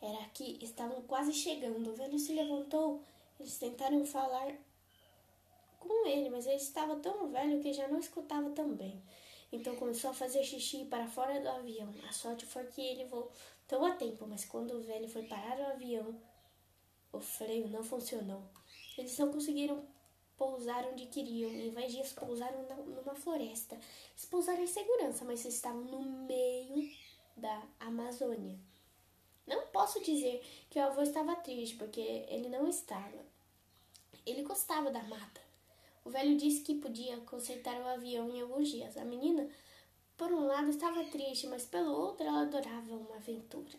era 0.00 0.24
que 0.34 0.58
estavam 0.62 1.02
quase 1.02 1.32
chegando. 1.32 1.90
O 1.90 1.94
velho 1.94 2.18
se 2.18 2.32
levantou. 2.32 3.02
Eles 3.38 3.58
tentaram 3.58 4.04
falar 4.04 4.54
com 5.78 6.06
ele, 6.06 6.28
mas 6.28 6.46
ele 6.46 6.56
estava 6.56 6.96
tão 6.96 7.28
velho 7.30 7.60
que 7.60 7.72
já 7.72 7.88
não 7.88 7.98
escutava 7.98 8.50
tão 8.50 8.74
bem. 8.74 9.02
Então 9.52 9.74
começou 9.76 10.10
a 10.10 10.14
fazer 10.14 10.44
xixi 10.44 10.84
para 10.84 11.08
fora 11.08 11.40
do 11.40 11.48
avião. 11.48 11.92
A 12.08 12.12
sorte 12.12 12.46
foi 12.46 12.64
que 12.66 12.80
ele 12.80 13.04
voltou 13.06 13.84
a 13.84 13.92
tempo, 13.96 14.26
mas 14.26 14.44
quando 14.44 14.72
o 14.72 14.82
velho 14.82 15.08
foi 15.08 15.24
parar 15.24 15.58
o 15.58 15.72
avião, 15.72 16.20
o 17.12 17.20
freio 17.20 17.68
não 17.68 17.82
funcionou. 17.82 18.42
Eles 18.96 19.18
não 19.18 19.32
conseguiram 19.32 19.84
pousar 20.36 20.86
onde 20.86 21.06
queriam. 21.06 21.50
Em 21.50 21.70
vez 21.70 21.92
disso, 21.92 22.14
pousaram 22.14 22.62
numa 22.86 23.14
floresta. 23.14 23.74
Eles 23.74 24.24
pousaram 24.26 24.62
em 24.62 24.66
segurança, 24.66 25.24
mas 25.24 25.44
estavam 25.44 25.82
no 25.82 26.00
meio 26.00 26.90
da 27.36 27.62
Amazônia. 27.80 28.58
Não 29.46 29.66
posso 29.66 30.00
dizer 30.00 30.42
que 30.70 30.78
o 30.78 30.82
avô 30.82 31.02
estava 31.02 31.34
triste, 31.36 31.76
porque 31.76 32.00
ele 32.00 32.48
não 32.48 32.68
estava. 32.68 33.18
Ele 34.24 34.42
gostava 34.42 34.90
da 34.90 35.02
mata. 35.02 35.39
O 36.04 36.10
velho 36.10 36.36
disse 36.36 36.62
que 36.62 36.74
podia 36.74 37.18
consertar 37.18 37.80
o 37.80 37.86
avião 37.86 38.30
em 38.30 38.40
alguns 38.40 38.68
dias. 38.68 38.96
A 38.96 39.04
menina, 39.04 39.48
por 40.16 40.32
um 40.32 40.46
lado, 40.46 40.70
estava 40.70 41.04
triste, 41.04 41.46
mas 41.46 41.64
pelo 41.66 41.92
outro, 41.92 42.26
ela 42.26 42.42
adorava 42.42 42.94
uma 42.94 43.16
aventura. 43.16 43.78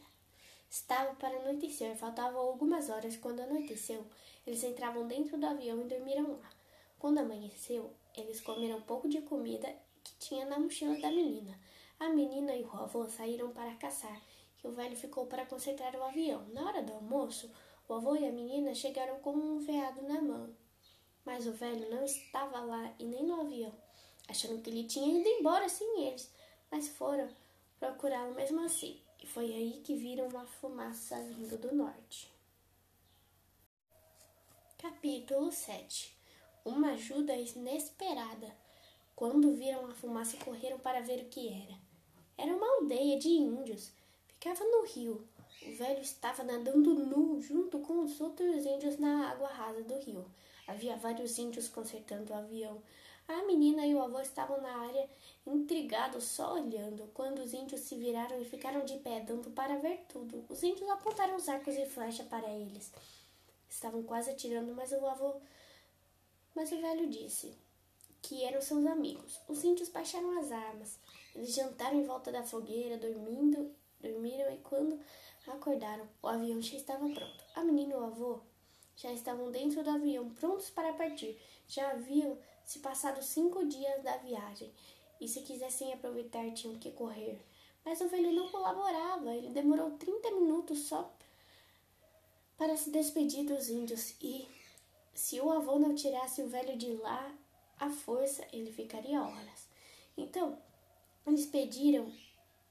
Estava 0.70 1.14
para 1.16 1.36
anoitecer, 1.38 1.96
faltavam 1.98 2.40
algumas 2.40 2.90
horas. 2.90 3.18
Quando 3.18 3.42
anoiteceu, 3.42 4.06
eles 4.46 4.64
entravam 4.64 5.08
dentro 5.08 5.38
do 5.38 5.46
avião 5.46 5.82
e 5.82 5.86
dormiram 5.86 6.40
lá. 6.40 6.50
Quando 6.98 7.18
amanheceu, 7.18 7.92
eles 8.16 8.40
comeram 8.40 8.78
um 8.78 8.82
pouco 8.82 9.10
de 9.10 9.22
comida 9.22 9.68
que 10.04 10.16
tinha 10.20 10.46
na 10.46 10.60
mochila 10.60 10.96
da 11.00 11.10
menina. 11.10 11.60
A 12.00 12.10
menina 12.10 12.56
e 12.56 12.64
o 12.64 12.72
avô 12.74 13.08
saíram 13.08 13.52
para 13.52 13.76
caçar 13.76 14.22
e 14.64 14.68
o 14.68 14.72
velho 14.72 14.96
ficou 14.96 15.26
para 15.26 15.46
consertar 15.46 15.96
o 15.96 16.04
avião. 16.04 16.48
Na 16.50 16.66
hora 16.66 16.82
do 16.82 16.94
almoço, 16.94 17.52
o 17.88 17.94
avô 17.94 18.16
e 18.16 18.26
a 18.26 18.32
menina 18.32 18.74
chegaram 18.74 19.20
com 19.20 19.32
um 19.32 19.60
veado 19.60 20.02
na 20.04 20.22
mão. 20.22 20.56
Mas 21.26 21.46
o 21.46 21.54
velho 21.54 21.90
não 21.90 22.04
estava 22.04 22.60
lá 22.62 22.94
e 22.98 23.06
nem 23.06 23.24
no 23.24 23.42
avião, 23.42 23.74
achando 24.28 24.62
que 24.62 24.70
ele 24.70 24.86
tinha 24.86 25.20
ido 25.20 25.28
embora 25.28 25.70
sem 25.70 26.08
eles, 26.08 26.32
mas 26.70 26.88
foram 26.88 27.30
procurá-lo 27.80 28.34
mesmo 28.34 28.62
assim. 28.62 29.00
E 29.22 29.28
foi 29.28 29.46
aí 29.46 29.82
que 29.84 29.96
viram 29.96 30.28
uma 30.28 30.46
fumaça 30.46 31.16
vindo 31.24 31.58
do 31.58 31.76
norte. 31.76 32.34
Capítulo 34.80 35.52
7 35.52 36.18
Uma 36.66 36.94
ajuda 36.94 37.36
inesperada. 37.36 38.56
Quando 39.16 39.54
viram 39.54 39.86
a 39.86 39.94
fumaça, 39.94 40.38
correram 40.38 40.80
para 40.80 41.02
ver 41.02 41.20
o 41.20 41.30
que 41.30 41.48
era. 41.50 41.78
Era 42.36 42.56
uma 42.56 42.78
aldeia 42.78 43.20
de 43.20 43.30
índios. 43.30 43.92
Ficava 44.28 44.64
no 44.64 44.84
rio. 44.86 45.28
O 45.62 45.76
velho 45.76 46.02
estava 46.02 46.44
nadando 46.44 46.96
nu 46.96 47.40
junto 47.40 47.78
com 47.80 48.04
os 48.04 48.20
outros 48.20 48.66
índios 48.66 48.98
na 48.98 49.30
água 49.30 49.48
rasa 49.50 49.84
do 49.84 50.00
rio. 50.00 50.26
Havia 50.72 50.96
vários 50.96 51.38
índios 51.38 51.68
consertando 51.68 52.32
o 52.32 52.36
avião. 52.36 52.82
A 53.28 53.44
menina 53.44 53.86
e 53.86 53.94
o 53.94 54.02
avô 54.02 54.22
estavam 54.22 54.62
na 54.62 54.74
área, 54.88 55.10
intrigados, 55.46 56.24
só 56.24 56.54
olhando. 56.54 57.12
Quando 57.14 57.40
os 57.40 57.54
índios 57.54 57.82
se 57.82 57.98
viraram 57.98 58.42
e 58.42 58.46
ficaram 58.46 58.86
de 58.86 58.98
pé, 59.00 59.20
dando 59.20 59.52
para 59.52 59.78
ver 59.80 60.06
tudo, 60.08 60.46
os 60.48 60.64
índios 60.64 60.90
apontaram 60.90 61.36
os 61.36 61.50
arcos 61.50 61.76
e 61.76 61.86
flechas 61.86 62.26
para 62.26 62.50
eles. 62.50 62.90
Estavam 63.70 64.02
quase 64.04 64.32
atirando, 64.32 64.74
mas 64.74 64.94
o 64.94 65.06
avô. 65.06 65.42
Mas 66.56 66.72
o 66.72 66.80
velho 66.80 67.10
disse 67.10 67.54
que 68.22 68.46
eram 68.46 68.62
seus 68.62 68.86
amigos. 68.86 69.42
Os 69.50 69.66
índios 69.66 69.90
baixaram 69.90 70.40
as 70.40 70.54
armas. 70.54 70.98
Eles 71.36 71.54
jantaram 71.54 72.00
em 72.00 72.06
volta 72.06 72.32
da 72.32 72.44
fogueira, 72.44 72.98
dormindo, 72.98 73.76
dormiram 74.00 74.54
e 74.54 74.58
quando 74.60 74.98
acordaram, 75.48 76.08
o 76.22 76.28
avião 76.30 76.62
já 76.62 76.78
estava 76.78 77.10
pronto. 77.10 77.44
A 77.56 77.62
menina 77.62 77.94
e 77.94 77.98
o 77.98 78.06
avô 78.06 78.40
já 78.96 79.12
estavam 79.12 79.52
dentro 79.52 79.84
do 79.84 79.90
avião, 79.90 80.30
prontos 80.32 80.70
para 80.70 80.94
partir. 80.94 81.40
Já 81.68 81.92
haviam 81.92 82.38
se 82.64 82.80
passado 82.80 83.22
cinco 83.22 83.66
dias 83.66 84.04
da 84.04 84.18
viagem 84.18 84.72
e 85.20 85.28
se 85.28 85.42
quisessem 85.42 85.94
aproveitar 85.94 86.52
tinham 86.52 86.78
que 86.78 86.92
correr. 86.92 87.40
Mas 87.84 88.00
o 88.02 88.08
velho 88.08 88.32
não 88.32 88.50
colaborava, 88.50 89.34
ele 89.36 89.50
demorou 89.50 89.92
30 89.92 90.32
minutos 90.32 90.80
só 90.80 91.12
para 92.58 92.78
se 92.78 92.92
despedir 92.92 93.46
dos 93.46 93.70
índios 93.70 94.16
e 94.22 94.48
se 95.14 95.40
o 95.42 95.52
avô 95.52 95.80
não 95.80 95.96
tirasse 95.96 96.42
o 96.42 96.48
velho 96.48 96.78
de 96.78 96.94
lá 96.94 97.34
à 97.80 97.90
força, 97.90 98.46
ele 98.54 98.72
ficaria 98.72 99.22
horas. 99.22 99.68
Então, 100.16 100.58
eles 101.26 101.46
pediram, 101.46 102.12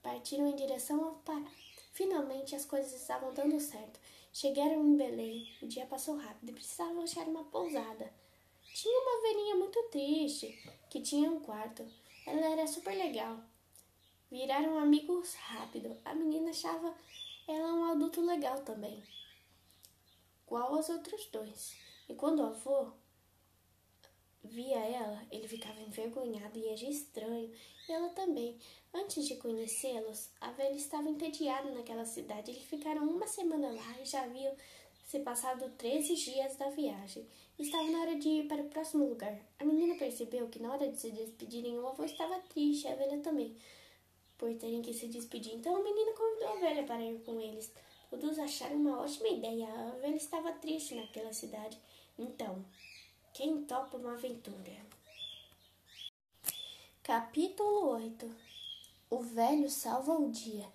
partiram 0.02 0.46
em 0.46 0.54
direção 0.54 1.04
ao 1.04 1.14
Pará. 1.16 1.50
Finalmente 1.92 2.54
as 2.54 2.64
coisas 2.64 2.92
estavam 2.92 3.32
dando 3.34 3.60
certo. 3.60 3.98
Chegaram 4.32 4.86
em 4.86 4.96
Belém, 4.96 5.52
o 5.60 5.66
dia 5.66 5.86
passou 5.86 6.16
rápido 6.16 6.50
e 6.50 6.54
precisavam 6.54 7.02
achar 7.02 7.26
uma 7.26 7.44
pousada. 7.44 8.12
Tinha 8.72 9.00
uma 9.00 9.22
velhinha 9.22 9.56
muito 9.56 9.82
triste, 9.90 10.56
que 10.88 11.02
tinha 11.02 11.30
um 11.30 11.40
quarto. 11.40 11.84
Ela 12.24 12.46
era 12.46 12.66
super 12.66 12.96
legal. 12.96 13.40
Viraram 14.30 14.78
amigos 14.78 15.34
rápido. 15.34 16.00
A 16.04 16.14
menina 16.14 16.50
achava 16.50 16.94
ela 17.48 17.74
um 17.74 17.84
adulto 17.86 18.20
legal 18.20 18.62
também, 18.62 19.02
igual 20.46 20.76
aos 20.76 20.88
outros 20.88 21.26
dois. 21.26 21.76
E 22.08 22.14
quando 22.14 22.38
o 22.38 22.46
avô 22.46 22.92
via 24.42 24.78
ela, 24.78 25.22
ele 25.30 25.46
ficava 25.46 25.80
envergonhado 25.80 26.58
e 26.58 26.66
era 26.66 26.84
estranho, 26.84 27.50
e 27.88 27.92
ela 27.92 28.08
também. 28.10 28.58
Antes 28.92 29.26
de 29.26 29.36
conhecê-los, 29.36 30.30
a 30.40 30.50
velha 30.52 30.74
estava 30.74 31.08
entediada 31.08 31.70
naquela 31.70 32.04
cidade. 32.04 32.50
Eles 32.50 32.64
ficaram 32.64 33.02
uma 33.02 33.26
semana 33.26 33.70
lá 33.70 34.00
e 34.00 34.04
já 34.04 34.22
haviam 34.24 34.54
se 35.06 35.18
passado 35.20 35.70
13 35.76 36.14
dias 36.14 36.56
da 36.56 36.70
viagem. 36.70 37.26
Estava 37.58 37.90
na 37.90 38.00
hora 38.00 38.16
de 38.16 38.28
ir 38.28 38.48
para 38.48 38.62
o 38.62 38.68
próximo 38.68 39.08
lugar. 39.08 39.38
A 39.58 39.64
menina 39.64 39.96
percebeu 39.96 40.48
que 40.48 40.62
na 40.62 40.72
hora 40.72 40.88
de 40.88 40.98
se 40.98 41.10
despedirem, 41.10 41.78
o 41.78 41.86
avô 41.86 42.04
estava 42.04 42.38
triste, 42.40 42.88
a 42.88 42.94
velha 42.94 43.18
também, 43.18 43.56
por 44.38 44.54
terem 44.54 44.80
que 44.80 44.94
se 44.94 45.08
despedir. 45.08 45.54
Então 45.54 45.76
a 45.76 45.82
menina 45.82 46.12
convidou 46.12 46.48
a 46.48 46.60
velha 46.60 46.84
para 46.84 47.02
ir 47.02 47.20
com 47.24 47.40
eles. 47.40 47.72
Todos 48.08 48.38
acharam 48.38 48.76
uma 48.76 49.00
ótima 49.02 49.28
ideia. 49.28 49.68
A 49.68 49.90
velha 50.00 50.16
estava 50.16 50.52
triste 50.52 50.94
naquela 50.94 51.32
cidade. 51.32 51.78
Então, 52.18 52.64
quem 53.32 53.62
topa 53.62 53.96
uma 53.96 54.14
aventura? 54.14 54.72
Capítulo 57.02 57.90
8 57.90 58.30
O 59.08 59.20
velho 59.20 59.70
salva 59.70 60.14
o 60.14 60.30
dia. 60.30 60.66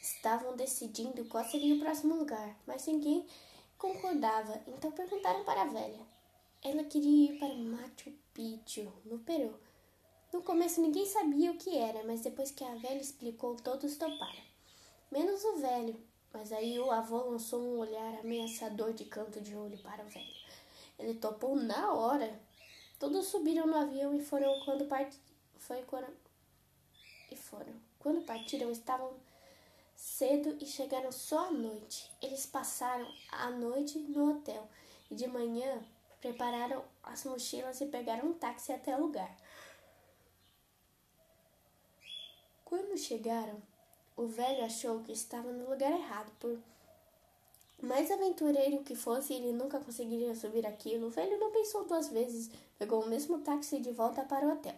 Estavam 0.00 0.56
decidindo 0.56 1.24
qual 1.26 1.44
seria 1.44 1.74
o 1.74 1.78
próximo 1.78 2.16
lugar, 2.16 2.56
mas 2.66 2.86
ninguém 2.86 3.24
concordava, 3.78 4.60
então 4.66 4.90
perguntaram 4.90 5.44
para 5.44 5.62
a 5.62 5.66
velha. 5.66 6.00
Ela 6.62 6.84
queria 6.84 7.32
ir 7.32 7.38
para 7.38 7.54
Machu 7.54 8.12
Picchu, 8.34 8.92
no 9.04 9.18
Peru. 9.20 9.58
No 10.32 10.42
começo 10.42 10.80
ninguém 10.80 11.06
sabia 11.06 11.52
o 11.52 11.56
que 11.56 11.76
era, 11.76 12.02
mas 12.04 12.20
depois 12.20 12.50
que 12.50 12.64
a 12.64 12.74
velha 12.74 13.00
explicou, 13.00 13.54
todos 13.56 13.96
toparam. 13.96 14.42
Menos 15.10 15.44
o 15.44 15.56
velho, 15.56 16.00
mas 16.32 16.52
aí 16.52 16.78
o 16.80 16.90
avô 16.90 17.30
lançou 17.30 17.60
um 17.60 17.78
olhar 17.78 18.18
ameaçador 18.20 18.92
de 18.92 19.04
canto 19.04 19.40
de 19.40 19.54
olho 19.54 19.78
para 19.78 20.04
o 20.04 20.08
velho. 20.08 20.51
Ele 21.02 21.14
topou 21.14 21.56
na 21.56 21.92
hora. 21.92 22.40
Todos 22.98 23.26
subiram 23.26 23.66
no 23.66 23.76
avião 23.76 24.14
e 24.14 24.24
foram 24.24 24.60
quando 24.64 24.86
part... 24.86 25.14
foi 25.56 25.82
quando... 25.82 26.06
e 27.30 27.36
foram. 27.36 27.74
Quando 27.98 28.24
partiram 28.24 28.70
estavam 28.70 29.14
cedo 29.96 30.56
e 30.60 30.66
chegaram 30.66 31.10
só 31.10 31.48
à 31.48 31.50
noite. 31.50 32.10
Eles 32.22 32.46
passaram 32.46 33.06
a 33.30 33.50
noite 33.50 33.98
no 33.98 34.30
hotel 34.30 34.68
e 35.10 35.14
de 35.14 35.26
manhã 35.26 35.82
prepararam 36.20 36.84
as 37.02 37.24
mochilas 37.24 37.80
e 37.80 37.86
pegaram 37.86 38.28
um 38.28 38.34
táxi 38.34 38.72
até 38.72 38.96
o 38.96 39.00
lugar. 39.00 39.36
Quando 42.64 42.96
chegaram, 42.96 43.60
o 44.16 44.26
velho 44.26 44.64
achou 44.64 45.02
que 45.02 45.12
estava 45.12 45.52
no 45.52 45.68
lugar 45.68 45.92
errado, 45.92 46.30
por 46.38 46.58
mais 47.82 48.10
aventureiro 48.10 48.82
que 48.84 48.94
fosse, 48.94 49.34
ele 49.34 49.52
nunca 49.52 49.80
conseguiria 49.80 50.34
subir 50.34 50.64
aquilo. 50.66 51.08
O 51.08 51.10
velho 51.10 51.38
não 51.38 51.50
pensou 51.50 51.84
duas 51.84 52.08
vezes, 52.08 52.50
pegou 52.78 53.02
o 53.02 53.08
mesmo 53.08 53.38
táxi 53.40 53.80
de 53.80 53.90
volta 53.90 54.22
para 54.22 54.46
o 54.46 54.52
hotel. 54.52 54.74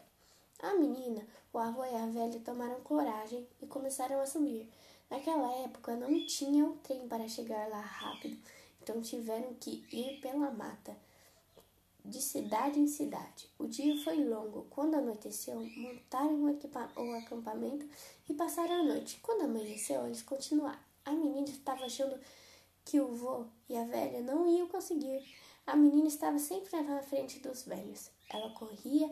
A 0.61 0.75
menina, 0.75 1.23
o 1.53 1.59
avô 1.59 1.85
e 1.85 1.95
a 1.95 2.07
velha 2.07 2.41
tomaram 2.41 2.81
coragem 2.81 3.47
e 3.61 3.67
começaram 3.67 4.21
a 4.21 4.27
subir. 4.27 4.69
Naquela 5.11 5.53
época 5.59 5.95
não 5.97 6.27
tinha 6.27 6.65
um 6.65 6.77
trem 6.79 7.07
para 7.07 7.29
chegar 7.29 7.69
lá 7.69 7.81
rápido, 7.81 8.39
então 8.83 9.03
tiveram 9.03 9.55
que 9.61 9.85
ir 9.93 10.21
pela 10.21 10.51
mata, 10.51 10.97
de 12.05 12.21
cidade 12.21 12.79
em 12.79 12.87
cidade. 12.87 13.49
O 13.59 13.67
dia 13.67 13.97
foi 14.03 14.25
longo. 14.25 14.67
Quando 14.71 14.95
anoiteceu, 14.95 15.57
montaram 15.77 16.45
o 16.45 17.13
acampamento 17.17 17.87
e 18.29 18.35
passaram 18.35 18.81
a 18.81 18.83
noite. 18.83 19.19
Quando 19.23 19.43
amanheceu, 19.43 20.05
eles 20.07 20.23
continuaram. 20.23 20.79
A 21.05 21.13
menina 21.13 21.49
estava 21.49 21.85
achando 21.85 22.19
que 22.85 23.01
o 23.01 23.09
vô 23.09 23.47
e 23.69 23.77
a 23.77 23.85
velha 23.85 24.21
não 24.21 24.47
iam 24.47 24.69
conseguir. 24.69 25.25
A 25.67 25.75
menina 25.75 26.09
estava 26.09 26.39
sempre 26.39 26.79
na 26.83 27.03
frente 27.03 27.39
dos 27.39 27.63
velhos. 27.63 28.11
Ela 28.29 28.51
corria 28.51 29.11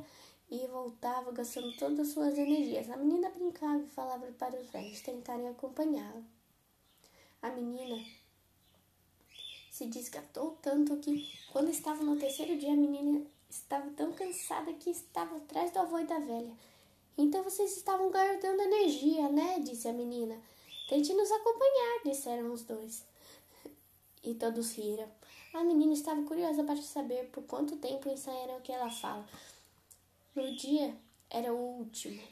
e 0.50 0.66
voltava 0.66 1.32
gastando 1.32 1.74
todas 1.76 2.00
as 2.00 2.08
suas 2.08 2.36
energias. 2.36 2.90
A 2.90 2.96
menina 2.96 3.30
brincava 3.30 3.82
e 3.82 3.88
falava 3.88 4.26
para 4.32 4.60
os 4.60 4.68
velhos 4.70 5.00
tentarem 5.00 5.48
acompanhá-la. 5.48 6.22
A 7.40 7.50
menina 7.50 8.04
se 9.70 9.86
desgastou 9.86 10.58
tanto 10.60 10.98
que, 10.98 11.26
quando 11.50 11.70
estava 11.70 12.04
no 12.04 12.18
terceiro 12.18 12.58
dia, 12.58 12.74
a 12.74 12.76
menina 12.76 13.24
estava 13.48 13.90
tão 13.92 14.12
cansada 14.12 14.72
que 14.74 14.90
estava 14.90 15.36
atrás 15.36 15.72
do 15.72 15.78
avô 15.78 15.98
e 15.98 16.04
da 16.04 16.18
velha. 16.18 16.54
Então 17.16 17.42
vocês 17.42 17.76
estavam 17.76 18.10
guardando 18.10 18.60
energia, 18.60 19.28
né? 19.30 19.58
disse 19.60 19.88
a 19.88 19.92
menina. 19.92 20.38
Tente 20.88 21.14
nos 21.14 21.30
acompanhar, 21.30 22.02
disseram 22.04 22.52
os 22.52 22.62
dois 22.64 23.11
e 24.22 24.34
todos 24.34 24.72
riram. 24.72 25.08
A 25.52 25.62
menina 25.64 25.92
estava 25.92 26.22
curiosa 26.22 26.64
para 26.64 26.80
saber 26.80 27.28
por 27.30 27.42
quanto 27.44 27.76
tempo 27.76 28.08
ensaiaram 28.08 28.56
aquela 28.56 28.90
fala. 28.90 29.26
No 30.34 30.54
dia 30.56 30.96
era 31.28 31.52
o 31.52 31.78
último, 31.78 32.22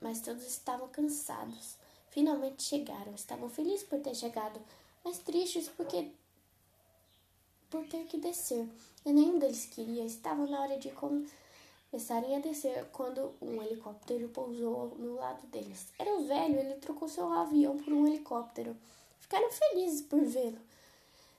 mas 0.00 0.20
todos 0.20 0.46
estavam 0.46 0.88
cansados. 0.88 1.76
Finalmente 2.10 2.62
chegaram. 2.62 3.14
Estavam 3.14 3.48
felizes 3.48 3.86
por 3.86 4.00
ter 4.00 4.14
chegado, 4.14 4.60
mas 5.04 5.18
tristes 5.18 5.68
porque 5.68 6.10
por 7.68 7.86
ter 7.86 8.04
que 8.06 8.18
descer. 8.18 8.66
E 9.04 9.12
nenhum 9.12 9.38
deles 9.38 9.66
queria. 9.66 10.04
Estavam 10.04 10.46
na 10.46 10.60
hora 10.60 10.78
de 10.78 10.90
começarem 10.90 12.36
a 12.36 12.40
descer 12.40 12.86
quando 12.92 13.32
um 13.40 13.62
helicóptero 13.62 14.28
pousou 14.28 14.88
no 14.98 15.14
lado 15.14 15.46
deles. 15.46 15.86
Era 15.98 16.14
o 16.14 16.26
velho, 16.26 16.58
ele 16.58 16.74
trocou 16.74 17.08
seu 17.08 17.32
avião 17.32 17.76
por 17.76 17.92
um 17.92 18.06
helicóptero. 18.06 18.76
Ficaram 19.20 19.50
felizes 19.50 20.02
por 20.02 20.20
vê-lo. 20.20 20.69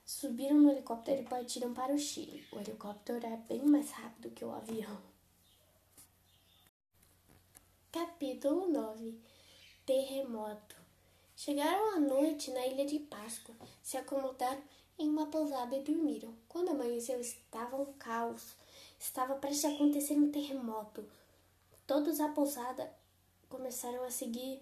Subiram 0.04 0.58
no 0.58 0.70
helicóptero 0.70 1.22
e 1.22 1.24
partiram 1.24 1.72
para 1.72 1.94
o 1.94 1.98
Chile. 1.98 2.46
O 2.52 2.58
helicóptero 2.58 3.24
era 3.24 3.36
bem 3.36 3.64
mais 3.64 3.90
rápido 3.90 4.30
que 4.30 4.44
o 4.44 4.52
avião. 4.52 5.00
Capítulo 7.90 8.68
9 8.68 9.18
Terremoto 9.86 10.76
Chegaram 11.36 11.96
à 11.96 11.98
noite 11.98 12.50
na 12.52 12.66
ilha 12.66 12.86
de 12.86 13.00
Páscoa, 13.00 13.54
se 13.82 13.96
acomodaram 13.96 14.62
em 14.98 15.08
uma 15.08 15.26
pousada 15.26 15.76
e 15.76 15.82
dormiram. 15.82 16.34
Quando 16.48 16.70
amanheceu, 16.70 17.20
estava 17.20 17.76
um 17.76 17.92
caos. 17.94 18.54
Estava 18.98 19.34
prestes 19.34 19.64
a 19.64 19.74
acontecer 19.74 20.14
um 20.14 20.30
terremoto. 20.30 21.04
Todos 21.86 22.20
à 22.20 22.28
pousada 22.28 22.92
começaram 23.48 24.04
a 24.04 24.10
seguir 24.10 24.60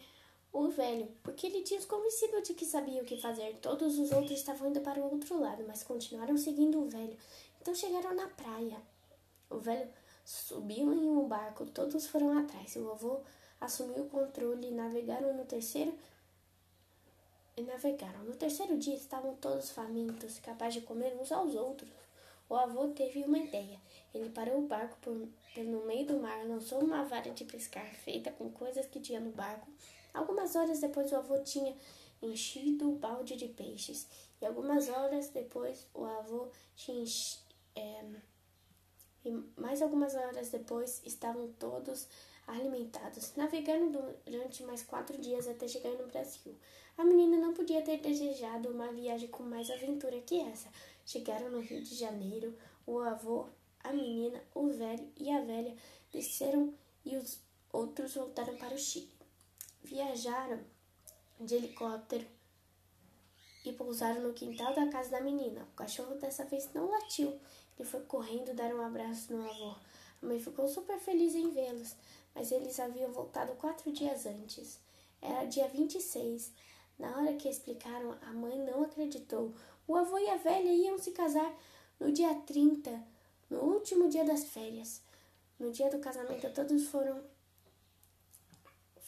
o 0.53 0.69
velho, 0.69 1.09
porque 1.23 1.47
ele 1.47 1.63
tinha 1.63 1.79
os 1.79 1.87
convencido 1.87 2.43
de 2.43 2.55
que 2.55 2.65
sabia 2.65 3.03
o 3.03 3.05
que 3.05 3.21
fazer. 3.21 3.57
Todos 3.63 3.99
os 3.99 4.11
outros 4.11 4.33
estavam 4.33 4.69
indo 4.69 4.81
para 4.81 5.01
o 5.01 5.13
outro 5.13 5.39
lado, 5.41 5.65
mas 5.67 5.83
continuaram 5.83 6.37
seguindo 6.37 6.81
o 6.81 6.89
velho. 6.89 7.17
Então 7.61 7.75
chegaram 7.75 8.15
na 8.15 8.27
praia. 8.29 8.77
O 9.49 9.59
velho 9.59 9.89
subiu 10.25 10.93
em 10.93 11.09
um 11.09 11.27
barco, 11.29 11.67
todos 11.67 12.07
foram 12.07 12.37
atrás. 12.39 12.75
O 12.77 12.91
avô 12.91 13.21
assumiu 13.61 14.05
o 14.05 14.09
controle 14.09 14.69
e 14.69 14.73
navegaram 14.73 15.37
no 15.37 15.45
terceiro 15.45 15.95
e 17.57 17.63
navegaram. 17.63 18.25
No 18.25 18.35
terceiro 18.35 18.77
dia 18.77 18.95
estavam 18.95 19.35
todos 19.37 19.71
famintos, 19.71 20.39
capazes 20.41 20.75
de 20.75 20.81
comer 20.81 21.17
uns 21.21 21.31
aos 21.31 21.55
outros. 21.55 21.91
O 22.49 22.57
avô 22.57 22.89
teve 22.89 23.23
uma 23.23 23.39
ideia. 23.39 23.79
Ele 24.13 24.31
parou 24.31 24.59
o 24.59 24.67
barco 24.67 24.97
por, 25.01 25.15
no 25.57 25.87
meio 25.87 26.07
do 26.07 26.19
mar, 26.19 26.45
lançou 26.45 26.81
uma 26.81 27.05
vara 27.05 27.31
de 27.31 27.45
pescar 27.45 27.87
feita 27.95 28.33
com 28.33 28.51
coisas 28.51 28.87
que 28.87 28.99
tinha 28.99 29.21
no 29.21 29.31
barco 29.31 29.69
Algumas 30.13 30.55
horas 30.57 30.81
depois, 30.81 31.13
o 31.13 31.17
avô 31.17 31.39
tinha 31.39 31.77
enchido 32.23 32.91
o 32.91 32.97
balde 32.97 33.37
de 33.37 33.49
peixes. 33.49 34.07
E 34.41 34.47
algumas 34.47 34.89
horas 34.89 35.29
depois, 35.29 35.87
o 35.95 36.05
avô 36.05 36.49
tinha 36.77 37.05
é, 37.77 38.05
e 39.25 39.31
mais 39.57 39.83
algumas 39.83 40.15
horas 40.15 40.51
depois, 40.51 41.03
estavam 41.05 41.49
todos 41.59 42.09
alimentados. 42.47 43.35
Navegaram 43.37 43.91
durante 44.25 44.63
mais 44.65 44.83
quatro 44.83 45.19
dias 45.19 45.47
até 45.47 45.69
chegar 45.69 45.93
no 45.93 46.07
Brasil. 46.07 46.55
A 46.97 47.05
menina 47.05 47.37
não 47.37 47.55
podia 47.55 47.83
ter 47.83 47.99
desejado 47.99 48.71
uma 48.71 48.93
viagem 48.93 49.29
com 49.29 49.43
mais 49.43 49.71
aventura 49.71 50.21
que 50.21 50.41
essa. 50.41 50.69
Chegaram 51.05 51.51
no 51.51 51.61
Rio 51.61 51.83
de 51.83 51.95
Janeiro. 51.95 52.55
O 52.87 52.99
avô, 52.99 53.47
a 53.85 53.93
menina, 53.93 54.43
o 54.55 54.69
velho 54.69 55.09
e 55.17 55.31
a 55.31 55.41
velha 55.43 55.77
desceram 56.13 56.75
e 57.05 57.17
os 57.17 57.41
outros 57.73 58.15
voltaram 58.15 58.57
para 58.57 58.75
o 58.75 58.79
Chile. 58.79 59.20
Viajaram 59.83 60.61
de 61.41 61.55
helicóptero 61.55 62.27
e 63.65 63.73
pousaram 63.73 64.23
no 64.23 64.33
quintal 64.33 64.75
da 64.75 64.89
casa 64.89 65.11
da 65.11 65.21
menina. 65.21 65.63
O 65.73 65.77
cachorro 65.77 66.15
dessa 66.17 66.45
vez 66.45 66.73
não 66.73 66.91
latiu. 66.91 67.39
Ele 67.79 67.89
foi 67.89 68.01
correndo 68.03 68.55
dar 68.55 68.75
um 68.75 68.83
abraço 68.83 69.33
no 69.33 69.43
avô. 69.43 69.75
A 70.23 70.27
mãe 70.27 70.39
ficou 70.39 70.69
super 70.69 70.99
feliz 70.99 71.35
em 71.35 71.51
vê-los, 71.51 71.97
mas 72.35 72.53
eles 72.53 72.79
haviam 72.79 73.11
voltado 73.11 73.55
quatro 73.55 73.91
dias 73.91 74.27
antes. 74.27 74.79
Era 75.21 75.45
dia 75.45 75.69
26. 75.69 76.53
Na 76.99 77.17
hora 77.17 77.35
que 77.35 77.49
explicaram, 77.49 78.17
a 78.23 78.33
mãe 78.33 78.59
não 78.59 78.83
acreditou. 78.83 79.55
O 79.87 79.97
avô 79.97 80.19
e 80.19 80.29
a 80.29 80.37
velha 80.37 80.73
iam 80.73 80.99
se 80.99 81.11
casar 81.13 81.55
no 81.99 82.13
dia 82.13 82.35
30, 82.47 83.03
no 83.49 83.61
último 83.61 84.09
dia 84.09 84.25
das 84.25 84.45
férias. 84.45 85.03
No 85.59 85.71
dia 85.71 85.91
do 85.91 85.99
casamento, 85.99 86.53
todos 86.53 86.87
foram. 86.89 87.23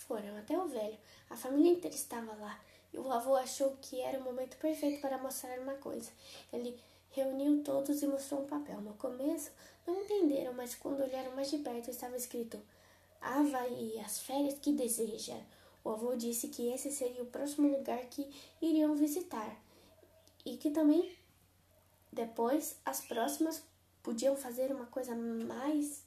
Foram, 0.02 0.36
até 0.36 0.58
o 0.58 0.68
velho. 0.68 0.98
A 1.30 1.36
família 1.36 1.72
inteira 1.72 1.94
estava 1.94 2.32
lá. 2.34 2.60
E 2.92 2.98
o 2.98 3.10
avô 3.10 3.36
achou 3.36 3.76
que 3.80 4.00
era 4.00 4.18
o 4.18 4.22
momento 4.22 4.56
perfeito 4.58 5.00
para 5.00 5.18
mostrar 5.18 5.58
uma 5.58 5.74
coisa. 5.74 6.10
Ele 6.52 6.78
reuniu 7.10 7.62
todos 7.62 8.02
e 8.02 8.06
mostrou 8.06 8.42
um 8.42 8.46
papel. 8.46 8.80
No 8.80 8.94
começo, 8.94 9.50
não 9.86 10.02
entenderam, 10.02 10.52
mas 10.54 10.74
quando 10.74 11.02
olharam 11.02 11.34
mais 11.34 11.50
de 11.50 11.58
perto, 11.58 11.90
estava 11.90 12.16
escrito 12.16 12.60
Havaí, 13.20 13.98
as 14.00 14.20
férias 14.20 14.58
que 14.58 14.72
deseja. 14.72 15.36
O 15.84 15.90
avô 15.90 16.14
disse 16.14 16.48
que 16.48 16.72
esse 16.72 16.90
seria 16.90 17.22
o 17.22 17.26
próximo 17.26 17.68
lugar 17.68 17.98
que 18.06 18.28
iriam 18.60 18.94
visitar 18.94 19.56
e 20.44 20.56
que 20.56 20.70
também 20.70 21.16
depois 22.12 22.76
as 22.84 23.00
próximas 23.00 23.62
podiam 24.02 24.36
fazer 24.36 24.72
uma 24.72 24.86
coisa 24.86 25.14
mais 25.14 26.04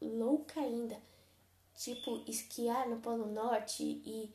louca 0.00 0.60
ainda, 0.60 0.96
tipo 1.76 2.22
esquiar 2.26 2.88
no 2.88 3.00
Polo 3.00 3.26
Norte 3.26 3.82
e 3.82 4.32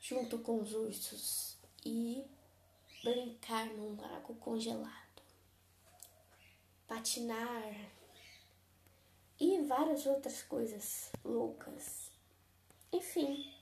junto 0.00 0.38
com 0.38 0.60
os 0.60 0.72
ursos 0.72 1.56
e 1.84 2.24
brincar 3.02 3.66
num 3.66 4.00
lago 4.00 4.34
congelado, 4.36 5.22
patinar 6.86 7.74
e 9.38 9.62
várias 9.62 10.06
outras 10.06 10.42
coisas 10.42 11.10
loucas. 11.24 12.10
Enfim, 12.92 13.52